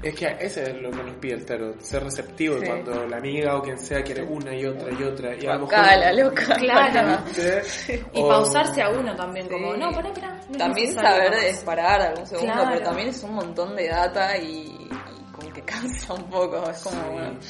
[0.04, 3.56] Es que ese es lo que nos pide el tarot, ser receptivo cuando la amiga
[3.56, 5.34] o quien sea quiere una y otra y otra.
[5.34, 6.54] Y a lo mejor, loca.
[6.54, 7.24] Claro.
[8.14, 10.40] Y pausarse a uno también, como, no, para, para.
[10.56, 14.88] también saber disparar algún segundo, pero también es un montón de data y,
[15.32, 16.70] como que cansa un poco.
[16.70, 17.40] Es como, bueno.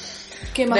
[0.53, 0.79] ¿Qué más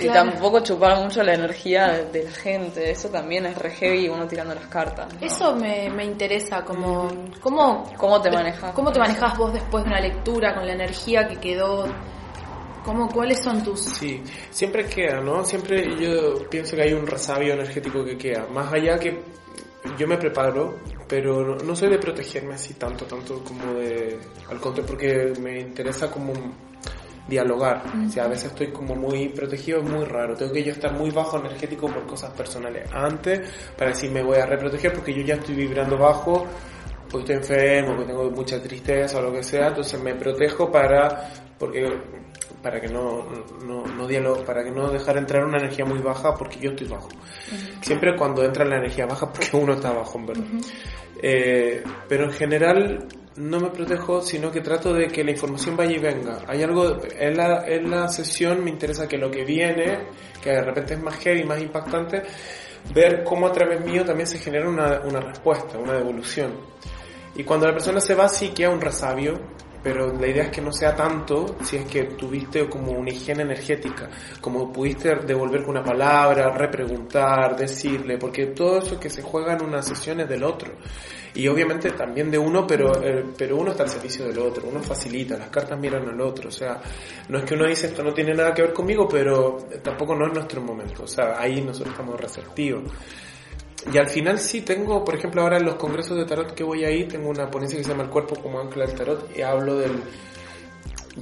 [0.00, 2.90] Y tampoco chupar mucho la energía de, la gente.
[2.90, 5.08] Eso también es re heavy uno tirando las cartas.
[5.20, 7.08] Eso me, me interesa, como
[7.40, 8.72] cómo, cómo te manejas.
[8.72, 11.86] ¿Cómo te manejas vos después de una lectura con la energía que quedó?
[12.84, 13.80] ¿Cómo, ¿Cuáles son tus...?
[13.80, 15.44] Sí, siempre queda, ¿no?
[15.44, 18.46] Siempre yo pienso que hay un resabio energético que queda.
[18.46, 19.20] Más allá que
[19.98, 24.18] yo me preparo, pero no, soy de protegerme así tanto, tanto como de...
[24.48, 26.32] Al contrario, porque me interesa como
[27.28, 27.82] dialogar.
[28.06, 30.34] O sea, a veces estoy como muy protegido, es muy raro.
[30.36, 33.40] Tengo que yo estar muy bajo energético por cosas personales antes
[33.76, 36.46] para decir me voy a reproteger porque yo ya estoy vibrando bajo,
[37.10, 39.68] porque estoy enfermo, porque tengo mucha tristeza o lo que sea.
[39.68, 41.88] Entonces me protejo para, porque
[42.62, 43.24] para que no,
[43.64, 46.88] no, no diálogo, para que no dejar entrar una energía muy baja porque yo estoy
[46.88, 47.08] bajo.
[47.80, 50.44] Siempre cuando entra la energía baja porque uno está bajo, en verdad.
[51.22, 55.96] eh, pero en general no me protejo, sino que trato de que la información vaya
[55.96, 56.42] y venga.
[56.46, 60.08] Hay algo, en la, en la sesión me interesa que lo que viene,
[60.42, 62.22] que de repente es más heavy, más impactante,
[62.94, 66.54] ver cómo a través mío también se genera una, una respuesta, una devolución.
[67.34, 69.38] Y cuando la persona se va, sí queda un resabio,
[69.82, 73.42] pero la idea es que no sea tanto si es que tuviste como una higiene
[73.42, 74.08] energética,
[74.40, 79.62] como pudiste devolver con una palabra, repreguntar, decirle, porque todo eso que se juega en
[79.62, 80.72] una sesión es del otro.
[81.36, 84.80] Y obviamente también de uno, pero, eh, pero uno está al servicio del otro, uno
[84.80, 86.80] facilita, las cartas miran al otro, o sea,
[87.28, 90.26] no es que uno dice esto no tiene nada que ver conmigo, pero tampoco no
[90.28, 92.84] es nuestro momento, o sea, ahí nosotros estamos receptivos.
[93.92, 96.84] Y al final sí tengo, por ejemplo, ahora en los congresos de tarot que voy
[96.84, 99.76] ahí, tengo una ponencia que se llama El cuerpo como ancla del tarot y hablo
[99.76, 100.02] del,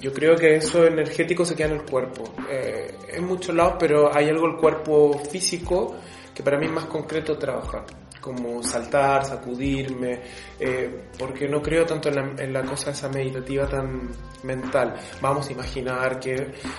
[0.00, 2.32] yo creo que eso energético se queda en el cuerpo.
[2.48, 5.96] Eh, en muchos lados, pero hay algo el cuerpo físico
[6.32, 7.84] que para mí es más concreto trabajar
[8.24, 10.18] como saltar, sacudirme,
[10.58, 14.08] eh, porque no creo tanto en la, en la, cosa esa meditativa tan
[14.44, 14.94] mental.
[15.20, 16.34] Vamos a imaginar que...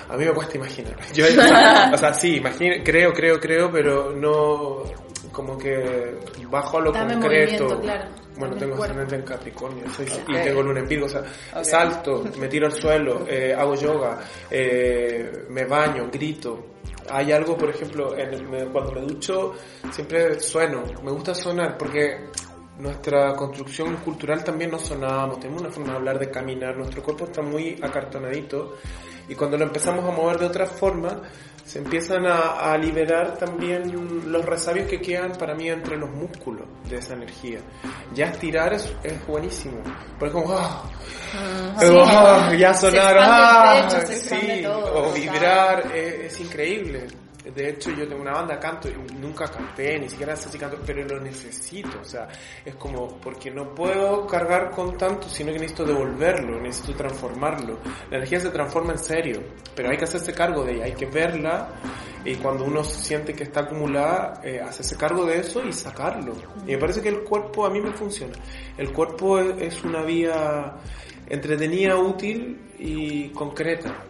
[0.09, 0.95] A mí me cuesta imaginar.
[1.13, 4.81] Yo, o sea, sí, imagino, creo, creo, creo, pero no
[5.31, 6.17] como que
[6.49, 7.79] bajo a lo Dame concreto.
[7.79, 8.05] Claro,
[8.37, 10.35] bueno, tengo ascendente en Capricornio soy, okay.
[10.35, 11.65] y tengo luna en Virgo, o sea, okay.
[11.65, 16.74] salto, me tiro al suelo, eh, hago yoga, eh, me baño, grito.
[17.09, 19.53] Hay algo, por ejemplo, en el, cuando me ducho
[19.91, 22.29] siempre sueno, me gusta sonar porque
[22.79, 27.25] nuestra construcción cultural también nos sonábamos, tenemos una forma de hablar, de caminar, nuestro cuerpo
[27.25, 28.75] está muy acartonadito
[29.27, 31.21] y cuando lo empezamos a mover de otra forma,
[31.65, 33.91] se empiezan a, a, liberar también
[34.31, 37.59] los resabios que quedan para mí entre los músculos de esa energía.
[38.13, 39.81] Ya estirar es, es buenísimo,
[40.19, 40.83] porque como, ah,
[41.35, 47.07] Mm, ah, ya sonar, ah, pecho, se sí, todo, o vibrar, es, es increíble.
[47.53, 50.77] De hecho, yo tengo una banda, canto, y nunca canté, ni siquiera sé si canto,
[50.85, 51.99] pero lo necesito.
[52.01, 52.27] O sea,
[52.63, 57.79] es como, porque no puedo cargar con tanto, sino que necesito devolverlo, necesito transformarlo.
[58.09, 59.43] La energía se transforma en serio,
[59.75, 61.69] pero hay que hacerse cargo de ella, hay que verla,
[62.23, 66.33] y cuando uno siente que está acumulada, eh, hacerse cargo de eso y sacarlo.
[66.65, 68.33] Y me parece que el cuerpo a mí me funciona.
[68.77, 70.73] El cuerpo es, es una vía
[71.29, 74.05] entretenida, útil y concreta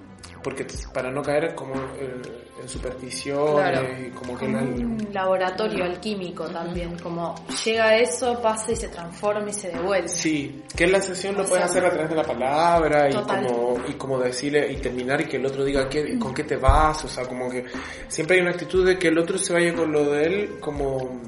[0.46, 2.22] porque para no caer como en,
[2.62, 3.88] en supersticiones Claro.
[4.00, 9.50] y como que Como un laboratorio alquímico también, como llega eso, pasa y se transforma
[9.50, 10.08] y se devuelve.
[10.08, 13.78] Sí, que en la sesión lo puedes hacer a través de la palabra y como,
[13.88, 17.04] y como decirle y terminar y que el otro diga qué, con qué te vas,
[17.04, 17.66] o sea, como que
[18.08, 21.22] siempre hay una actitud de que el otro se vaya con lo de él como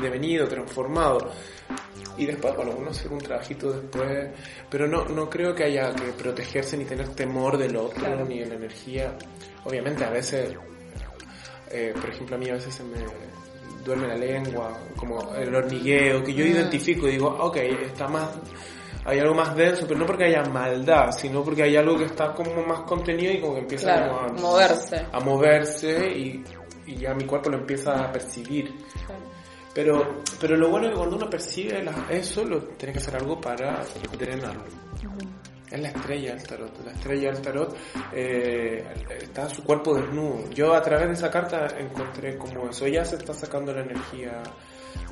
[0.00, 1.30] devenido, transformado.
[2.18, 4.30] Y después, bueno, uno hacer un trabajito después,
[4.70, 8.24] pero no, no creo que haya que protegerse ni tener temor del otro, Claro.
[8.24, 9.14] ni de la energía.
[9.64, 10.54] Obviamente a veces,
[11.70, 12.98] eh, por ejemplo, a mí a veces se me
[13.84, 18.30] duerme la lengua, como el hormigueo, que yo identifico y digo, ok, está más,
[19.04, 22.32] hay algo más denso, pero no porque haya maldad, sino porque hay algo que está
[22.32, 25.06] como más contenido y como que empieza Claro, a moverse.
[25.12, 26.44] a moverse y,
[26.86, 28.74] y ya mi cuerpo lo empieza a percibir.
[29.76, 33.14] Pero, pero lo bueno es que cuando uno percibe la- eso, lo tiene que hacer
[33.16, 33.84] algo para
[34.18, 34.64] drenarlo.
[35.70, 36.84] Es la estrella del tarot.
[36.86, 37.76] La estrella del tarot
[38.14, 38.84] eh,
[39.20, 40.48] está su cuerpo desnudo.
[40.50, 42.86] Yo a través de esa carta encontré como eso.
[42.86, 44.42] Ya se está sacando la energía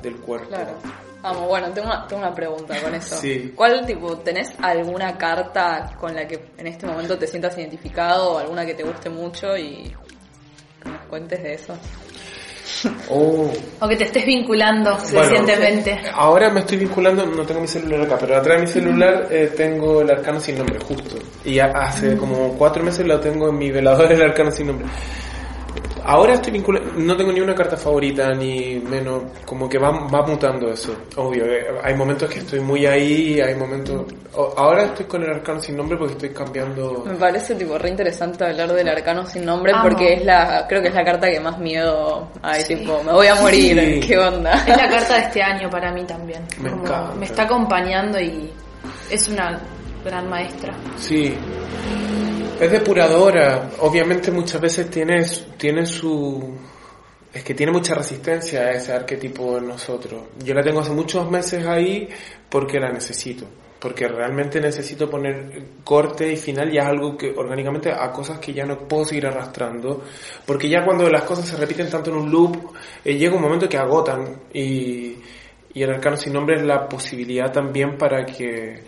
[0.01, 0.47] del cuerpo.
[0.47, 0.73] Claro.
[1.21, 3.17] Vamos, bueno, tengo una, tengo una pregunta con eso.
[3.17, 3.53] Sí.
[3.55, 8.37] ¿Cuál, tipo, tenés alguna carta con la que en este momento te sientas identificado o
[8.39, 9.93] alguna que te guste mucho y
[10.81, 11.73] que nos cuentes de eso?
[13.09, 13.51] Oh.
[13.79, 15.99] O que te estés vinculando Bueno, recientemente.
[16.13, 19.53] Ahora me estoy vinculando, no tengo mi celular acá, pero atrás de mi celular eh,
[19.55, 21.17] tengo el arcano sin nombre, justo.
[21.43, 24.87] Y hace como cuatro meses lo tengo en mi velador el arcano sin nombre.
[26.07, 30.21] Ahora estoy vinculado, no tengo ni una carta favorita, ni menos, como que va, va
[30.25, 31.45] mutando eso, obvio.
[31.45, 34.05] eh, Hay momentos que estoy muy ahí, hay momentos...
[34.57, 37.03] Ahora estoy con el arcano sin nombre porque estoy cambiando...
[37.07, 39.83] Me parece tipo re interesante hablar del arcano sin nombre Amo.
[39.83, 42.75] porque es la, creo que es la carta que más miedo hay, Sí.
[42.75, 44.07] tipo, me voy a morir, Sí.
[44.07, 44.51] ¿qué onda?
[44.67, 46.43] Es la carta de este año para mí también.
[46.61, 47.15] Me Como encanta.
[47.15, 48.51] me está acompañando y
[49.09, 49.59] es una
[50.03, 50.71] gran maestra.
[50.97, 51.35] Sí.
[52.59, 53.71] Es depuradora.
[53.79, 55.25] Obviamente muchas veces tiene,
[55.57, 56.55] tiene su...
[57.33, 60.23] Es que tiene mucha resistencia a ese arquetipo en nosotros.
[60.41, 62.07] Yo la tengo hace muchos meses ahí
[62.49, 63.45] porque la necesito.
[63.77, 68.65] Porque realmente necesito poner corte y final es algo que orgánicamente a cosas que ya
[68.65, 70.05] no puedo seguir arrastrando.
[70.45, 73.67] Porque ya cuando las cosas se repiten tanto en un loop, eh, llega un momento
[73.67, 74.43] que agotan.
[74.53, 75.17] Y,
[75.73, 78.81] y el arcano sin nombre es la posibilidad también para que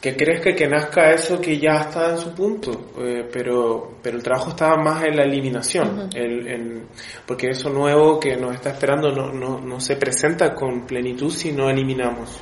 [0.00, 4.16] que crezca y que nazca eso que ya está en su punto, eh, pero, pero
[4.16, 6.86] el trabajo estaba más en la eliminación, el- en-
[7.26, 11.52] porque eso nuevo que nos está esperando no, no, no se presenta con plenitud si
[11.52, 12.40] no eliminamos.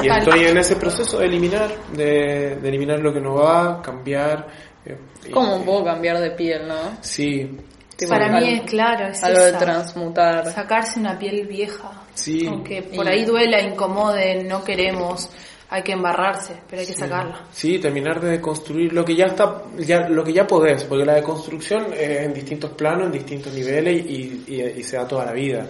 [0.00, 4.46] Y estoy en ese proceso de eliminar, de, de eliminar lo que no va, cambiar.
[4.86, 6.76] eh, y- Como un poco cambiar de piel, ¿no?
[7.00, 7.58] Sí,
[7.96, 10.46] Tipo, para mí algo- es claro, es Algo de transmutar.
[10.52, 11.90] sacarse una piel vieja.
[12.14, 12.46] Sí.
[12.46, 15.28] Aunque por Y- ahí duela, incomode, no queremos,
[15.70, 17.44] hay que embarrarse, pero hay que sacarla.
[17.52, 21.14] Sí, terminar de construir lo que ya está, ya, lo que ya podés, porque la
[21.14, 25.32] deconstrucción es en distintos planos, en distintos niveles y, y, y se da toda la
[25.32, 25.66] vida.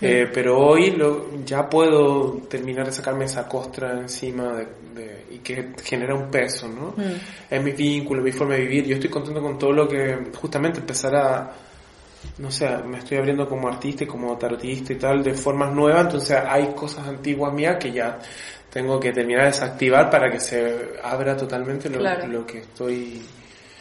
[0.00, 5.38] Eh, pero hoy lo, ya puedo terminar de sacarme esa costra encima de, de- y
[5.38, 6.94] que genera un peso, ¿no?
[7.48, 8.84] Es mi vínculo, mi forma de vivir.
[8.86, 11.52] Yo estoy contento con todo lo que justamente empezar a,
[12.38, 16.02] no sé, me estoy abriendo como artista y como tarotista y tal, de formas nuevas,
[16.06, 18.18] entonces hay cosas antiguas mías que ya
[18.74, 22.26] tengo que terminar de desactivar para que se abra totalmente lo, Claro.
[22.26, 23.22] lo que estoy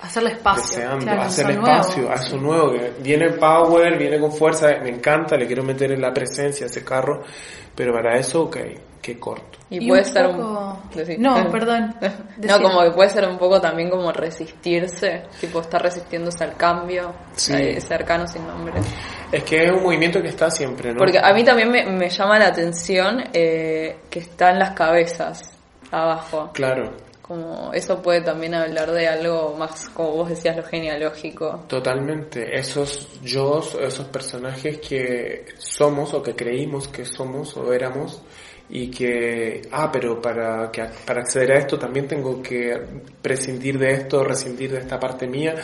[0.04, 0.63] Hacerle espacio.
[0.78, 2.12] deseando, claro, hacer eso espacio nuevo.
[2.12, 6.02] a eso nuevo, que viene power, viene con fuerza, me encanta, le quiero meter en
[6.02, 7.22] la presencia a ese carro,
[7.74, 8.58] pero para eso, ok,
[9.02, 9.60] que corto.
[9.70, 10.89] Y, Y puede un ser poco- un...
[10.98, 11.18] decí.
[11.18, 11.96] No, perdón.
[12.38, 17.13] No, como que puede ser un poco también como resistirse, tipo estar resistiéndose al cambio,
[17.36, 17.54] Sí.
[17.54, 18.74] eh, cercano sin nombre.
[19.32, 20.98] Es que es un movimiento que está siempre, ¿no?
[21.00, 25.50] Porque a mí también me, me llama la atención eh, que está en las cabezas,
[25.92, 26.52] abajo.
[26.54, 26.92] Claro,
[27.34, 31.65] Como eso puede también hablar de algo más, como vos decías, lo genealógico.
[31.67, 32.56] totalmente.
[32.58, 38.22] Esos yo, esos personajes que somos o que creímos que somos o éramos
[38.69, 42.80] y que, ah, pero para, que, para acceder a esto también tengo que
[43.22, 45.56] prescindir de esto, rescindir de esta parte mía.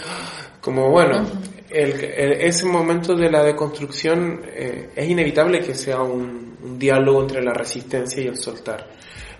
[0.60, 1.26] Como bueno,
[1.70, 7.22] el, el- ese momento de la deconstrucción eh, es inevitable que sea un, un diálogo
[7.22, 8.88] entre la resistencia y el soltar.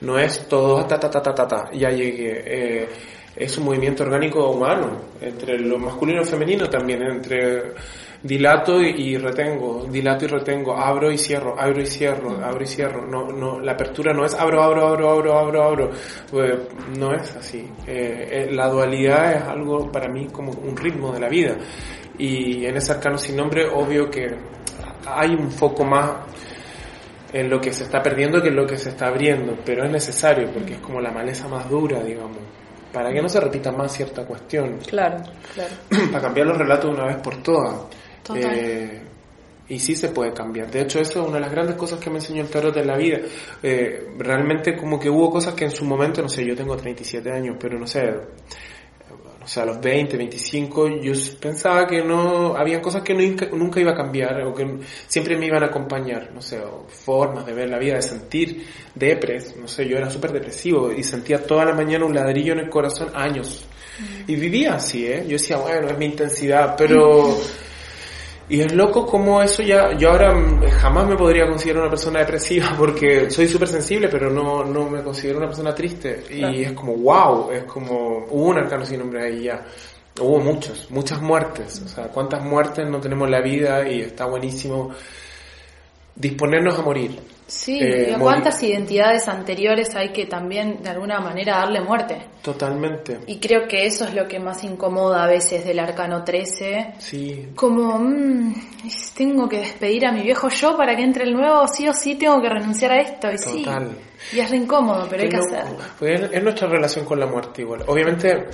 [0.02, 2.44] No es todo ta ta ta ta ta ta, ya llegué.
[2.46, 2.88] Eh,
[3.36, 7.74] es un movimiento orgánico humano, entre lo masculino y femenino también, entre
[8.22, 13.06] dilato y, retengo, dilato y retengo, abro y cierro, abro y cierro, abro y cierro.
[13.06, 15.92] No, no, la apertura no es abro, abro, abro, abro, abro, abro.
[16.30, 16.54] Pues,
[16.98, 17.66] no es así.
[17.88, 21.56] Eh, eh, la dualidad es algo para mí como un ritmo de la vida.
[22.18, 24.28] Y en ese arcano sin nombre, obvio que
[25.06, 26.12] hay un foco más
[27.32, 29.92] en lo que se está perdiendo que en lo que se está abriendo, pero es
[29.92, 32.38] necesario porque es como la maleza más dura, digamos,
[32.92, 35.18] para que no se repita más cierta cuestión, Claro,
[35.54, 35.76] claro.
[36.12, 37.76] para cambiar los relatos de una vez por todas.
[38.24, 38.54] Total.
[38.56, 39.02] Eh,
[39.70, 40.70] y sí se puede cambiar.
[40.72, 42.88] De hecho, eso es una de las grandes cosas que me enseñó el tarot en
[42.88, 43.20] la vida.
[43.62, 47.32] Eh, realmente como que hubo cosas que en su momento, no sé, yo tengo 37
[47.32, 48.02] años, pero no sé,
[49.50, 53.92] sea, a los 20, 25, yo pensaba que no, habían cosas que nunca, nunca iba
[53.92, 57.70] a cambiar o que siempre me iban a acompañar, no sé, o formas de ver
[57.70, 61.74] la vida, de sentir depres, no sé, yo era súper depresivo y sentía toda la
[61.74, 63.66] mañana un ladrillo en el corazón años.
[64.28, 65.24] Y vivía así, ¿eh?
[65.26, 67.38] Yo decía, bueno, es mi intensidad, pero...
[68.50, 70.34] Y es loco como eso ya, yo ahora
[70.82, 75.04] jamás me podría considerar una persona depresiva porque soy súper sensible, pero no, no me
[75.04, 76.24] considero una persona triste.
[76.32, 76.54] Y Claro.
[76.56, 79.64] es como, wow, es como, hubo un arcano sin nombre ahí ya.
[80.20, 81.82] Hubo muchos, muchas muertes.
[81.86, 84.90] O sea, cuántas muertes no tenemos en la vida y está buenísimo
[86.16, 87.20] disponernos a morir.
[87.50, 92.18] Sí, Eh, y cuántas identidades anteriores hay que también de alguna manera darle muerte.
[92.44, 93.20] Totalmente.
[93.26, 96.94] Y creo que eso es lo que más incomoda a veces del arcano 13.
[97.00, 98.54] Sí, Como, mm,
[99.18, 102.16] tengo que despedir a mi viejo yo para que entre el nuevo, sí o sí
[102.16, 103.32] tengo que renunciar a esto.
[103.32, 103.90] Y sí, Total.
[104.32, 105.78] y es re incómodo, pero hay que hacerlo.
[105.98, 107.84] Pues es nuestra relación con la muerte igual.
[107.88, 108.46] Obviamente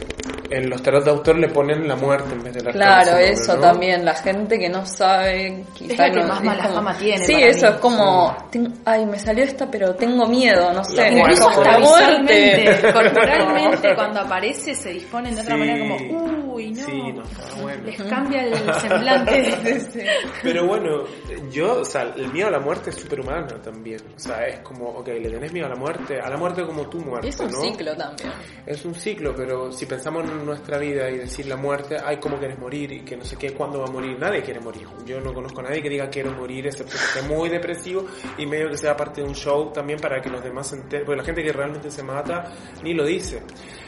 [0.49, 3.57] en los tarot de autor le ponen la muerte en vez de la Claro, eso
[3.59, 6.97] también, la gente que no sabe, quizá la que no- más es mala como- fama
[6.97, 7.73] tiene Sí, para eso mí.
[7.73, 11.17] es como, ten- ay, me salió esta, pero tengo miedo, no sé, es.
[11.17, 15.59] Incluso hasta visualmente, corporalmente, cuando aparece se disponen de otra Sí.
[15.59, 16.85] manera como, uy, no.
[16.85, 17.83] Sí, no, está bueno.
[17.83, 19.53] Les cambia el semblante.
[20.43, 21.03] Pero bueno,
[21.51, 23.99] yo, o sea, el miedo a la muerte es súper humano también.
[24.15, 26.87] O sea, es como, ok, le tenés miedo a la muerte, a la muerte como
[26.89, 27.61] tu muerte, Y es un ¿no?
[27.61, 28.31] ciclo también.
[28.65, 32.37] Es un ciclo, pero si pensamos en nuestra vida y decir la muerte, ay, ¿cómo
[32.37, 32.91] quieres morir?
[32.91, 34.17] Y que no sé qué, ¿cuándo va a morir?
[34.19, 34.87] Nadie quiere morir.
[35.05, 38.05] Yo no conozco a nadie que diga quiero morir, excepto que esté muy depresivo
[38.37, 41.05] y medio que sea parte de un show también para que los demás se enteren.
[41.05, 42.51] Porque la gente que realmente se mata
[42.83, 43.41] ni lo dice.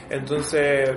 [0.10, 0.89] Entonces,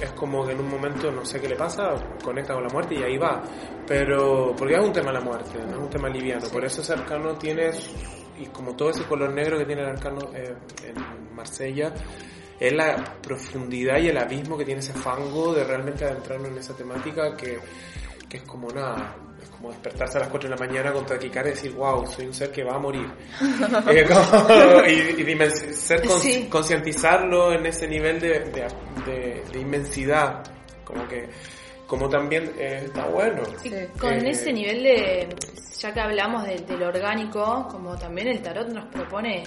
[0.00, 2.94] es como que en un momento no sé qué le pasa, conecta con la muerte
[2.94, 3.42] y ahí va.
[3.86, 6.46] Pero, porque es un tema la muerte, no es un tema liviano.
[6.48, 7.70] Por eso ese arcano tiene,
[8.38, 11.92] y como todo ese color negro que tiene el arcano eh, en Marsella,
[12.58, 16.74] es la profundidad y el abismo que tiene ese fango de realmente adentrarnos en esa
[16.74, 17.58] temática que,
[18.28, 21.52] que es como nada, es como despertarse a las 4 de la mañana con taquicardia
[21.52, 23.06] y decir, wow, soy un ser que va a morir.
[23.90, 26.46] Eh, como- y y ser cons- Sí.
[26.50, 28.66] concientizarlo en ese nivel de, de,
[29.04, 30.42] de- de inmensidad,
[30.84, 31.28] como que
[31.86, 33.42] como también eh, está bueno.
[33.62, 33.76] Sí, Sí.
[34.00, 35.28] con Eh, ese nivel de,
[35.78, 39.44] ya que hablamos de, de lo orgánico, como también el tarot nos propone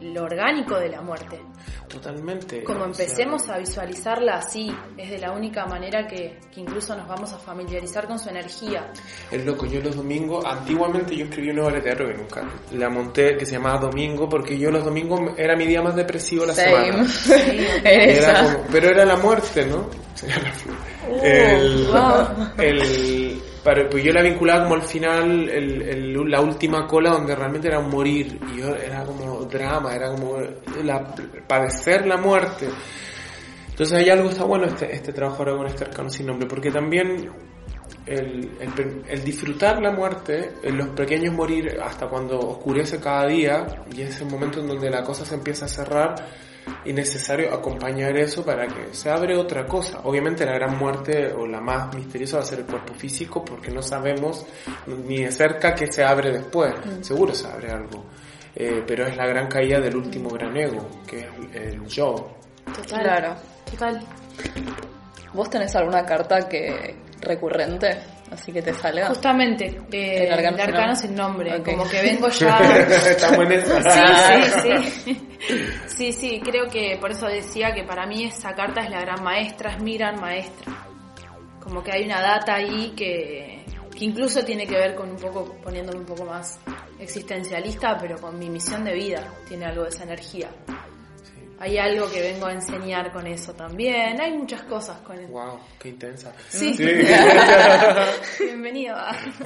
[0.00, 1.40] lo orgánico de la muerte.
[1.88, 2.62] Totalmente.
[2.64, 6.94] Como o sea, empecemos a visualizarla así, es de la única manera que, que incluso
[6.94, 8.90] nos vamos a familiarizar con su energía.
[9.30, 12.42] Es loco, yo los domingos, antiguamente yo escribí una obra de teatro que nunca
[12.72, 16.42] la monté, que se llamaba Domingo, porque yo los domingos era mi día más depresivo
[16.42, 17.08] de la Same.
[17.08, 17.80] semana.
[17.84, 19.88] Era como- pero era la muerte, ¿no?
[21.22, 22.48] el, wow.
[22.58, 27.34] el- para- pues yo la vinculaba como al final, el, el- la última cola donde
[27.36, 30.38] realmente era un morir, y yo era como drama, era como
[30.82, 31.14] la,
[31.46, 32.66] padecer la muerte.
[33.68, 36.70] Entonces hay algo está bueno este, este trabajo ahora con este arcano sin nombre, porque
[36.70, 37.28] también
[38.06, 44.00] el, el, el disfrutar la muerte, los pequeños morir hasta cuando oscurece cada día y
[44.00, 46.14] es el momento en donde la cosa se empieza a cerrar
[46.84, 50.00] y necesario acompañar eso para que se abre otra cosa.
[50.04, 53.70] Obviamente la gran muerte o la más misteriosa va a ser el cuerpo físico porque
[53.70, 54.46] no sabemos
[54.86, 56.74] ni de cerca qué se abre después.
[57.00, 58.04] Seguro se abre algo.
[58.54, 62.36] Eh, pero es la gran caída del último gran ego, que es el yo.
[62.64, 63.02] Total.
[63.02, 63.36] Claro.
[63.70, 64.00] Total.
[65.32, 68.17] ¿Vos tenés alguna carta que recurrente?
[68.30, 69.08] Así que te salga.
[69.08, 71.62] Justamente, eh, El arcano el arcano sin nombre.
[71.62, 72.58] Como que vengo ya.
[72.58, 73.82] Estamos en esa.
[73.82, 75.28] Sí, sí, sí.
[75.86, 79.22] Sí, sí, creo que por eso decía que para mí esa carta es la gran
[79.22, 80.72] maestra, es mi gran maestra.
[81.60, 83.64] Como que hay una data ahí que,
[83.96, 86.60] que incluso tiene que ver con un poco, poniéndome un poco más
[86.98, 90.50] existencialista, pero con mi misión de vida, tiene algo de esa energía.
[91.60, 95.32] Hay algo que vengo a enseñar con eso también, hay muchas cosas con eso.
[95.32, 96.32] Wow, qué intensa.
[96.48, 96.84] Sí, Sí.
[98.44, 98.96] bienvenido.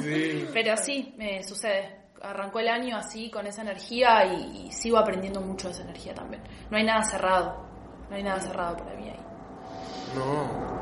[0.00, 0.46] Sí.
[0.52, 2.02] Pero sí, me sucede.
[2.20, 6.42] Arrancó el año así, con esa energía y, sigo aprendiendo mucho de esa energía también.
[6.70, 7.66] No hay nada cerrado.
[8.10, 9.20] No hay nada cerrado para mí ahí.
[10.14, 10.81] No.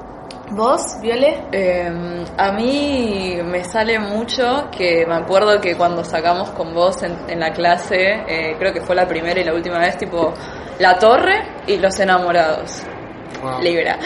[0.53, 1.45] ¿Vos, Viole?
[1.53, 7.17] Eh, a mí me sale mucho que me acuerdo que cuando sacamos con vos en,
[7.31, 10.35] en la clase, eh, creo que fue la primera y la última vez, tipo,
[10.81, 12.83] la torre y los enamorados.
[13.41, 13.61] Wow.
[13.61, 13.97] Libra.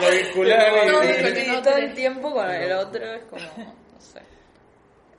[0.00, 1.62] Lo vincular el otro.
[1.62, 4.20] todo el tiempo con el otro es como, no sé.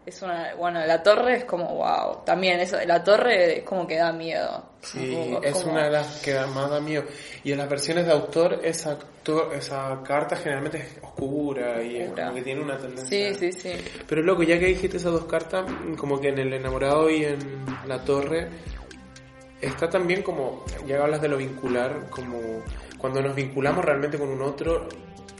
[0.05, 2.23] Es una, bueno, la torre es como, wow.
[2.25, 4.66] También eso, la torre es como que da miedo.
[4.81, 7.03] Sí, es una de las que más da miedo.
[7.43, 12.03] Y en las versiones de autor, esa, actor- esa carta generalmente es oscura y es
[12.09, 12.23] Oscura.
[12.25, 13.33] como que tiene una tendencia.
[13.35, 13.71] Sí, sí, sí.
[14.07, 15.65] Pero loco, ya que dijiste esas dos cartas,
[15.97, 18.47] como que en el enamorado y en la torre,
[19.61, 22.39] está también como, ya hablas de lo vincular, como
[22.97, 24.87] cuando nos vinculamos realmente con un otro,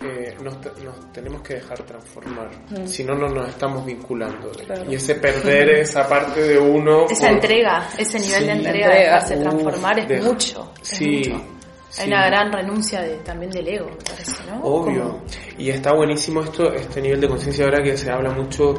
[0.01, 2.49] eh, nos, nos tenemos que dejar transformar.
[2.85, 4.49] Si no, no nos estamos vinculando.
[4.51, 4.89] Claro.
[4.91, 7.05] Y ese perder esa parte de uno.
[7.09, 8.93] Esa por- entrega, ese nivel Sí, de entrega, entrega.
[8.93, 10.73] de dejarse transformar es de- mucho.
[10.81, 11.45] es Sí, mucho.
[11.89, 12.01] Sí.
[12.01, 14.61] Hay una gran renuncia de, también del ego, me parece, ¿no?
[14.63, 15.21] Obvio.
[15.57, 18.73] Y está buenísimo esto, este nivel de conciencia ahora que se habla mucho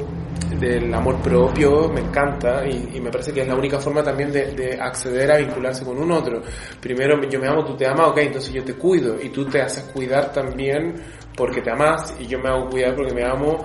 [0.59, 4.32] del amor propio, me encanta y, y me parece que es la única forma también
[4.32, 6.42] de, de acceder a vincularse con un otro.
[6.80, 9.61] Primero yo me amo, tú te amas, ok, entonces yo te cuido y tú te
[9.61, 10.94] haces cuidar también
[11.36, 13.64] porque te amas y yo me hago cuidar porque me amo.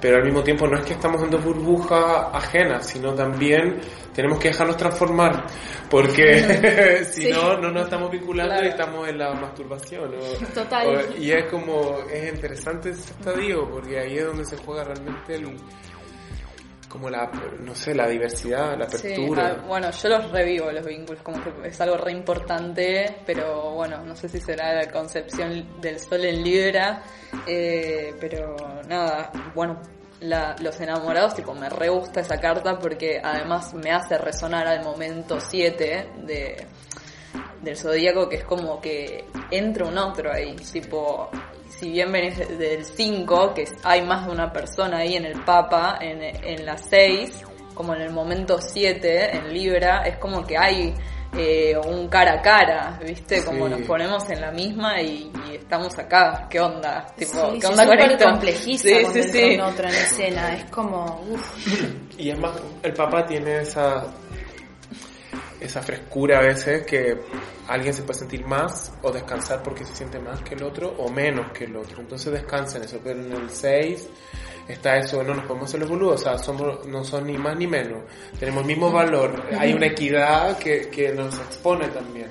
[0.00, 3.80] Pero al mismo tiempo no es que estamos en dos burbujas ajenas, sino también
[4.14, 5.44] tenemos que dejarnos transformar,
[5.90, 8.66] porque si no, no nos estamos vinculando Claro.
[8.66, 10.14] y estamos en la masturbación.
[10.14, 10.86] o- Total.
[10.96, 15.34] o- y es como, es interesante ese estadio, porque ahí es donde se juega realmente
[15.34, 15.56] el,
[16.88, 17.28] como la,
[17.60, 19.56] no sé, la diversidad, la Sí, apertura.
[19.58, 24.04] ah, bueno, yo los revivo los vínculos, como que es algo re importante, pero bueno,
[24.04, 27.02] no sé si será la concepción del sol en Libra,
[27.48, 28.54] eh, pero
[28.86, 29.80] nada, bueno,
[30.24, 34.82] la- los enamorados, tipo, me re gusta esa carta porque además me hace resonar al
[34.84, 36.66] momento 7 de,
[37.62, 41.30] del zodíaco, que es como que entra un otro ahí, tipo,
[41.68, 45.42] si bien venís de- del 5, que hay más de una persona ahí en el
[45.44, 47.42] Papa, en, en la 6,
[47.74, 50.94] como en el momento 7, en Libra, es como que hay
[51.36, 53.44] eh, un cara a cara, ¿viste?
[53.44, 53.70] Como Sí.
[53.72, 57.06] nos ponemos en la misma y, y estamos acá, ¿qué onda?
[57.16, 58.24] Tipo, Sí, ¿qué sí, onda con súper esto?
[58.30, 58.88] complejiza
[59.32, 60.54] Sí, un otro en escena.
[60.54, 64.04] Es como, uff, Y es más, el papá tiene esa,
[65.60, 67.18] esa frescura a veces que
[67.68, 71.10] alguien se puede sentir más o descansar porque se siente más que el otro o
[71.10, 72.00] menos que el otro.
[72.00, 73.00] Entonces descansa en eso.
[73.02, 74.08] Pero en el 6
[74.68, 77.56] está eso, no nos podemos hacer los boludos, o sea, somos, no son ni más
[77.56, 78.02] ni menos.
[78.38, 79.42] Tenemos el mismo valor.
[79.58, 82.28] Hay una equidad que, que nos expone también.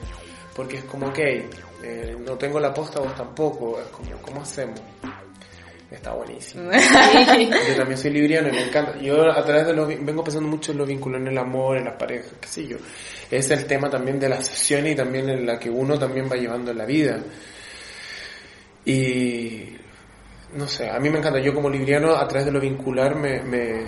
[0.55, 3.79] Porque es como, ok, eh, no tengo la posta, vos tampoco.
[3.79, 4.79] Es como, ¿cómo hacemos?
[5.93, 6.71] Está buenísimo.
[6.71, 8.99] Yo también soy libriano y me encanta.
[8.99, 11.85] Yo a través de los vengo pensando mucho en los vínculos, en el amor, en
[11.85, 12.77] las parejas, qué sé yo.
[13.29, 16.35] Es el tema también de la sesión y también en la que uno también va
[16.35, 17.19] llevando en la vida.
[18.85, 19.67] Y
[20.55, 21.39] no sé, a mí me encanta.
[21.39, 23.85] Yo como libriano a través de lo vincular me, me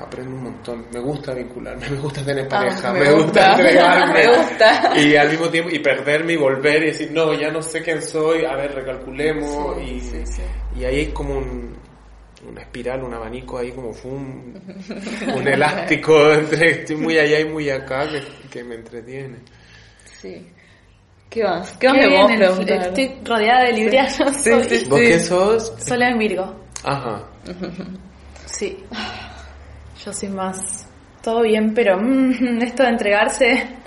[0.00, 0.86] aprendo un montón.
[0.92, 4.12] Me gusta vincularme, me gusta tener pareja, Ah, me me, gusta, gusta, entregarme.
[4.14, 4.92] me gusta.
[4.96, 8.02] Y al mismo tiempo, y perderme y volver y decir, no, ya no sé quién
[8.02, 9.76] soy, a ver, recalculemos.
[9.78, 10.42] Sí, y, sí, sí.
[10.78, 11.76] y ahí hay como un,
[12.48, 14.60] una espiral, un abanico ahí como un,
[15.36, 19.36] un elástico entre estoy muy allá y muy acá que, que me entretiene.
[20.20, 20.46] Sí.
[21.28, 21.76] ¿Qué más?
[21.78, 22.86] ¿Qué más qué me bien, vos el- preguntar?
[22.88, 24.36] estoy rodeada de librianos.
[24.36, 25.72] Sí, sí, ¿Vos qué sos?
[25.78, 26.56] Sola en Virgo.
[26.82, 27.22] Ajá.
[28.46, 28.82] Sí.
[30.04, 30.86] Yo soy más.
[31.22, 33.68] Todo bien, pero mm, esto de entregarse.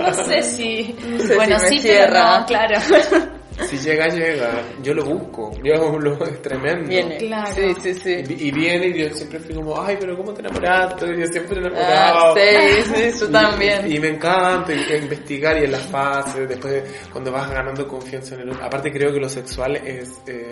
[0.00, 0.96] No sé si.
[1.18, 2.10] sé bueno, si sí, cierra.
[2.10, 2.80] pero no, claro.
[3.68, 4.62] Si llega, llega.
[4.82, 5.52] Yo lo busco.
[5.62, 6.88] Yo lo es tremendo.
[6.88, 7.18] Viene.
[7.18, 7.52] Claro.
[7.54, 8.24] Sí, sí, sí.
[8.30, 11.06] Y, y viene y yo siempre fui como, ay, pero ¿cómo te enamoraste?
[11.14, 12.34] Y yo siempre Ah, enamorado.
[12.34, 13.92] sí, sí, yo Y- también.
[13.92, 18.34] Y, me encanta y- y investigar y en las fases, después cuando vas ganando confianza
[18.36, 18.64] en el otro.
[18.64, 20.08] Aparte creo que lo sexual es...
[20.26, 20.48] eh,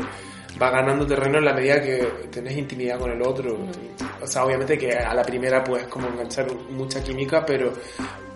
[0.61, 1.99] va ganando terreno en la medida que
[2.31, 3.59] tenés intimidad con el otro.
[4.23, 7.73] O sea, obviamente que a la primera puedes como enganchar mucha química, pero,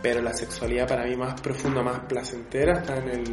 [0.02, 3.24] pero la sexualidad para mí más profunda, más placentera está en el,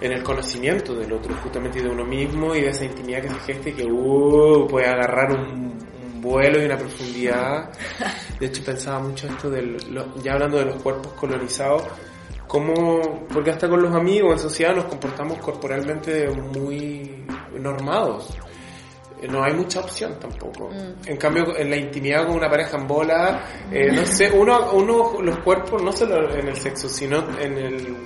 [0.00, 3.28] en el conocimiento del otro, justamente y de uno mismo y de esa intimidad que
[3.30, 5.78] se gesta y que uh, puede agarrar un,
[6.14, 7.70] un vuelo y una profundidad.
[8.38, 11.82] De hecho pensaba mucho esto del, lo- ya hablando de los cuerpos colonizados,
[12.46, 17.24] cómo, porque hasta con los amigos en sociedad nos comportamos corporalmente muy
[17.58, 18.36] normados.
[19.20, 20.70] Eh, No hay mucha opción tampoco.
[21.06, 25.20] En cambio, en la intimidad con una pareja en bola, eh, no sé, uno, uno,
[25.20, 27.96] los cuerpos, no solo en el sexo, sino en, el,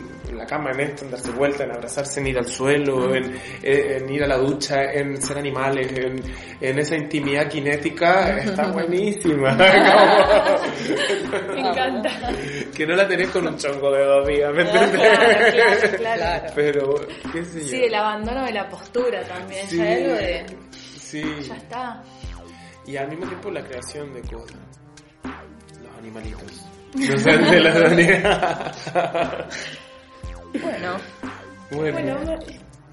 [0.45, 4.13] la cama, en esto, en darse vuelta, en abrazarse, en ir al suelo, en, en
[4.13, 6.23] ir a la ducha, en ser animales, en,
[6.61, 9.55] en esa intimidad kinética, está buenísima.
[11.55, 12.11] Me encanta.
[12.75, 15.19] que no la tenés con un chongo de dos días, ¿me Claro, entendés?
[15.19, 16.15] claro, claro.
[16.25, 16.53] Claro.
[16.55, 16.95] Pero,
[17.33, 17.67] qué sé yo.
[17.67, 19.67] Sí, el abandono de la postura también.
[19.69, 19.77] Sí.
[19.79, 20.47] Ya algo de.
[20.73, 21.23] Sí.
[21.49, 22.03] Ya está.
[22.87, 24.59] Y al mismo tiempo la creación de cosas.
[25.83, 26.67] Los animalitos.
[26.95, 28.73] No sé, de la
[30.63, 30.97] Bueno,
[31.71, 32.39] Bueno, Bueno,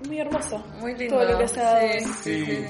[0.08, 0.58] muy hermoso.
[0.80, 1.18] muy lindo.
[1.18, 1.80] Todo lo que se ha dado.
[1.90, 2.46] Sí, sí, Sí.
[2.46, 2.66] sí.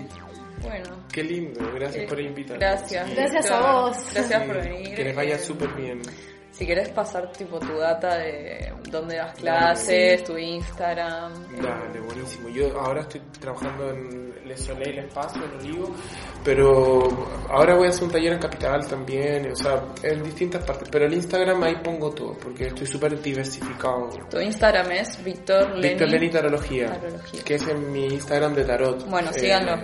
[0.61, 0.89] Bueno.
[1.11, 1.59] qué lindo.
[1.73, 2.59] Gracias eh, por invitarme.
[2.59, 3.09] Gracias.
[3.15, 3.63] Gracias Víctor.
[3.65, 3.97] a vos.
[4.13, 4.95] Gracias Sí, por venir.
[4.95, 6.01] Que les vaya Eh, súper bien.
[6.51, 11.33] Si querés pasar tipo tu data de dónde das clases, tu Instagram.
[11.61, 12.49] Dale, buenísimo.
[12.49, 15.95] Yo ahora estoy trabajando en Le Soleil, el espacio, en Olivo,
[16.43, 17.07] pero
[17.49, 20.89] ahora voy a hacer un taller en Capital también, o sea, en distintas partes.
[20.91, 24.09] Pero el Instagram ahí pongo todo, porque estoy súper diversificado.
[24.29, 25.89] Tu Instagram es Víctor Leni.
[25.89, 27.43] Víctor Leni Tarología, Tarología.
[27.43, 29.09] que es en mi Instagram de tarot.
[29.09, 29.77] Bueno, Eh, síganlo.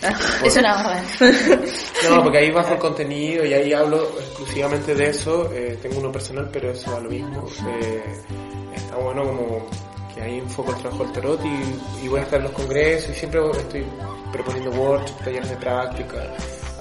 [0.44, 1.04] Es una orden.
[2.08, 5.50] No, porque ahí bajo el contenido y ahí hablo exclusivamente de eso.
[5.52, 7.44] Eh, tengo uno personal, pero eso a lo mismo.
[7.66, 8.02] Eh,
[8.74, 9.66] está bueno como
[10.14, 13.10] que ahí enfoco el trabajo del tarot y, y voy a estar en los congresos
[13.10, 13.84] y siempre estoy
[14.32, 16.16] proponiendo workshops, talleres de práctica.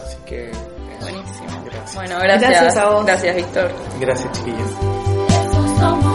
[0.06, 0.60] Así que eso.
[1.02, 1.64] Buenísimo.
[1.66, 1.96] Gracias.
[1.96, 2.52] Bueno, gracias.
[2.52, 3.06] Gracias a vos.
[3.06, 3.72] Gracias, Víctor.
[4.00, 6.07] Gracias, chiquillos.